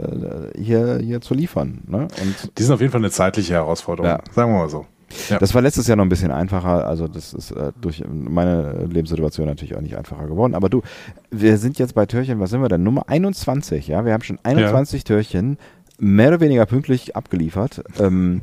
hier, 0.57 0.99
hier 1.01 1.21
zu 1.21 1.33
liefern. 1.33 1.79
Ne? 1.87 1.99
Und 2.21 2.57
Die 2.57 2.63
sind 2.63 2.73
auf 2.73 2.81
jeden 2.81 2.91
Fall 2.91 3.01
eine 3.01 3.11
zeitliche 3.11 3.53
Herausforderung, 3.53 4.09
Ja. 4.11 4.19
sagen 4.33 4.51
wir 4.51 4.59
mal 4.59 4.69
so. 4.69 4.85
Ja. 5.29 5.39
Das 5.39 5.53
war 5.53 5.61
letztes 5.61 5.87
Jahr 5.87 5.97
noch 5.97 6.05
ein 6.05 6.09
bisschen 6.09 6.31
einfacher, 6.31 6.87
also 6.87 7.05
das 7.07 7.33
ist 7.33 7.51
äh, 7.51 7.73
durch 7.81 8.01
meine 8.09 8.85
Lebenssituation 8.89 9.45
natürlich 9.45 9.75
auch 9.75 9.81
nicht 9.81 9.97
einfacher 9.97 10.25
geworden. 10.25 10.55
Aber 10.55 10.69
du, 10.69 10.81
wir 11.29 11.57
sind 11.57 11.79
jetzt 11.79 11.95
bei 11.95 12.05
Türchen, 12.05 12.39
was 12.39 12.49
sind 12.49 12.61
wir 12.61 12.69
denn? 12.69 12.83
Nummer 12.83 13.09
21, 13.09 13.87
ja? 13.89 14.05
Wir 14.05 14.13
haben 14.13 14.23
schon 14.23 14.39
21 14.43 15.03
Türchen 15.03 15.57
mehr 15.99 16.29
oder 16.29 16.39
weniger 16.39 16.65
pünktlich 16.65 17.15
abgeliefert. 17.17 17.83
Ähm, 17.99 18.41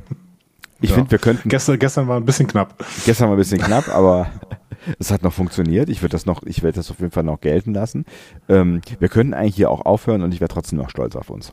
ich 0.80 0.90
Ja. 0.90 0.96
finde, 0.96 1.10
wir 1.10 1.18
könnten, 1.18 1.48
Gestern, 1.48 1.78
gestern 1.78 2.08
war 2.08 2.16
ein 2.16 2.24
bisschen 2.24 2.46
knapp. 2.46 2.74
gestern 3.04 3.28
war 3.28 3.36
ein 3.36 3.38
bisschen 3.38 3.60
knapp, 3.60 3.88
aber 3.88 4.26
es 4.98 5.10
hat 5.10 5.22
noch 5.22 5.32
funktioniert. 5.32 5.88
Ich 5.88 6.02
würde 6.02 6.12
das 6.12 6.26
noch, 6.26 6.42
ich 6.44 6.62
werde 6.62 6.76
das 6.76 6.90
auf 6.90 7.00
jeden 7.00 7.10
Fall 7.12 7.24
noch 7.24 7.40
gelten 7.40 7.74
lassen. 7.74 8.04
Ähm, 8.48 8.80
wir 8.98 9.08
könnten 9.08 9.34
eigentlich 9.34 9.56
hier 9.56 9.70
auch 9.70 9.84
aufhören 9.86 10.22
und 10.22 10.32
ich 10.32 10.40
wäre 10.40 10.48
trotzdem 10.48 10.78
noch 10.78 10.90
stolz 10.90 11.16
auf 11.16 11.30
uns. 11.30 11.52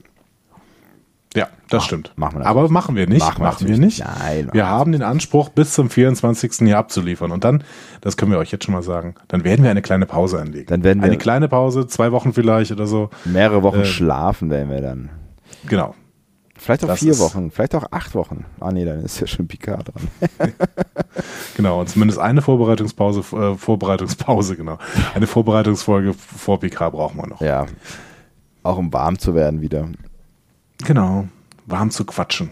Ja, 1.36 1.48
das 1.70 1.80
Mach- 1.82 1.86
stimmt. 1.88 2.14
machen 2.16 2.40
wir 2.40 2.46
Aber 2.46 2.62
natürlich 2.62 2.72
machen 2.72 2.96
wir 2.96 3.08
nicht. 3.08 3.20
Machen 3.20 3.44
Machen, 3.44 3.68
wir 3.68 3.78
nicht. 3.78 4.00
Nein, 4.06 4.48
Wir 4.54 4.68
haben 4.68 4.94
den 4.94 5.02
Anspruch, 5.04 5.50
bis 5.50 5.74
zum 5.74 5.90
24. 5.90 6.60
hier 6.60 6.78
abzuliefern. 6.78 7.32
Und 7.34 7.44
dann, 7.44 7.62
das 8.00 8.16
können 8.16 8.32
wir 8.32 8.38
euch 8.38 8.54
jetzt 8.54 8.64
schon 8.64 8.74
mal 8.74 8.84
sagen, 8.84 9.16
dann 9.28 9.44
werden 9.44 9.62
wir 9.62 9.70
eine 9.70 9.82
kleine 9.82 10.06
Pause 10.06 10.40
einlegen. 10.40 10.68
Dann 10.68 10.86
werden 10.86 11.02
wir- 11.02 11.08
eine 11.08 11.18
kleine 11.18 11.50
Pause, 11.50 11.88
zwei 11.88 12.14
Wochen 12.14 12.32
vielleicht 12.32 12.72
oder 12.72 12.88
so. 12.88 13.10
Mehrere 13.26 13.64
Wochen 13.64 13.82
Äh, 13.82 13.86
schlafen 13.86 14.50
werden 14.50 14.70
wir 14.72 14.80
dann. 14.80 15.10
Genau. 15.68 15.94
Vielleicht 16.58 16.84
auch 16.84 16.88
das 16.88 17.00
vier 17.00 17.20
Wochen, 17.20 17.52
vielleicht 17.52 17.76
auch 17.76 17.91
acht 17.91 18.15
Wochen. 18.15 18.46
Ah 18.60 18.72
nee, 18.72 18.86
dann 18.86 19.04
ist 19.04 19.20
ja 19.20 19.28
schon 19.28 19.48
Picard 19.48 19.89
dran. 19.89 20.54
Genau. 21.56 21.80
Und 21.80 21.89
zumindest 21.89 22.20
eine 22.20 22.41
Vorbereitungspause, 22.41 23.22
äh, 23.36 23.56
Vorbereitungspause, 23.56 24.58
genau. 24.58 24.78
Eine 25.13 25.26
Vorbereitungsfolge 25.26 26.13
vor 26.13 26.60
PK 26.60 26.89
brauchen 26.89 27.18
wir 27.18 27.28
noch. 27.28 27.41
Ja. 27.41 27.65
Auch 28.63 28.78
um 28.78 28.91
warm 28.91 29.18
zu 29.18 29.36
werden 29.36 29.62
wieder. 29.62 29.88
Genau. 30.86 31.28
Warm 31.65 31.91
zu 31.91 32.04
quatschen. 32.06 32.52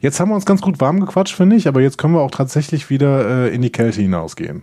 Jetzt 0.00 0.20
haben 0.20 0.30
wir 0.30 0.34
uns 0.34 0.46
ganz 0.46 0.60
gut 0.60 0.80
warm 0.80 1.00
gequatscht, 1.00 1.34
finde 1.34 1.56
ich, 1.56 1.68
aber 1.68 1.80
jetzt 1.80 1.98
können 1.98 2.14
wir 2.14 2.20
auch 2.20 2.30
tatsächlich 2.30 2.90
wieder 2.90 3.46
äh, 3.46 3.54
in 3.54 3.62
die 3.62 3.70
Kälte 3.70 4.00
hinausgehen. 4.00 4.62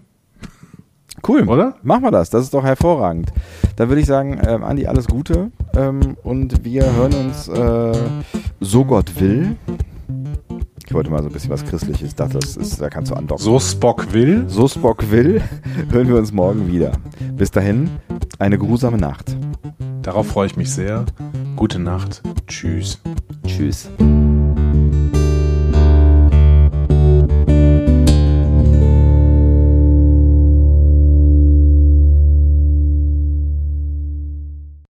Cool. 1.27 1.47
Oder? 1.47 1.75
Machen 1.81 2.03
wir 2.03 2.11
das. 2.11 2.29
Das 2.29 2.43
ist 2.43 2.53
doch 2.53 2.63
hervorragend. 2.63 3.31
Dann 3.77 3.89
würde 3.89 4.01
ich 4.01 4.07
sagen, 4.07 4.39
ähm, 4.45 4.63
Andi, 4.63 4.87
alles 4.87 5.07
Gute. 5.07 5.51
Ähm, 5.75 6.17
und 6.23 6.63
wir 6.63 6.91
hören 6.93 7.13
uns, 7.13 7.47
äh, 7.47 7.93
so 8.59 8.85
Gott 8.85 9.19
will. 9.19 9.55
Ich 10.87 10.93
wollte 10.93 11.09
mal 11.09 11.21
so 11.21 11.29
ein 11.29 11.33
bisschen 11.33 11.49
was 11.49 11.65
Christliches. 11.65 12.15
Das 12.15 12.33
ist, 12.33 12.79
da 12.79 12.89
kannst 12.89 13.11
du 13.11 13.15
andocken. 13.15 13.43
So 13.43 13.59
Spock 13.59 14.13
will. 14.13 14.45
so 14.47 14.67
Spock 14.67 15.11
will, 15.11 15.41
hören 15.89 16.07
wir 16.07 16.17
uns 16.17 16.31
morgen 16.31 16.67
wieder. 16.67 16.93
Bis 17.35 17.51
dahin, 17.51 17.89
eine 18.39 18.57
grusame 18.57 18.97
Nacht. 18.97 19.35
Darauf 20.01 20.27
freue 20.27 20.47
ich 20.47 20.55
mich 20.55 20.71
sehr. 20.71 21.05
Gute 21.55 21.79
Nacht. 21.79 22.21
Tschüss. 22.47 23.01
Tschüss. 23.45 23.89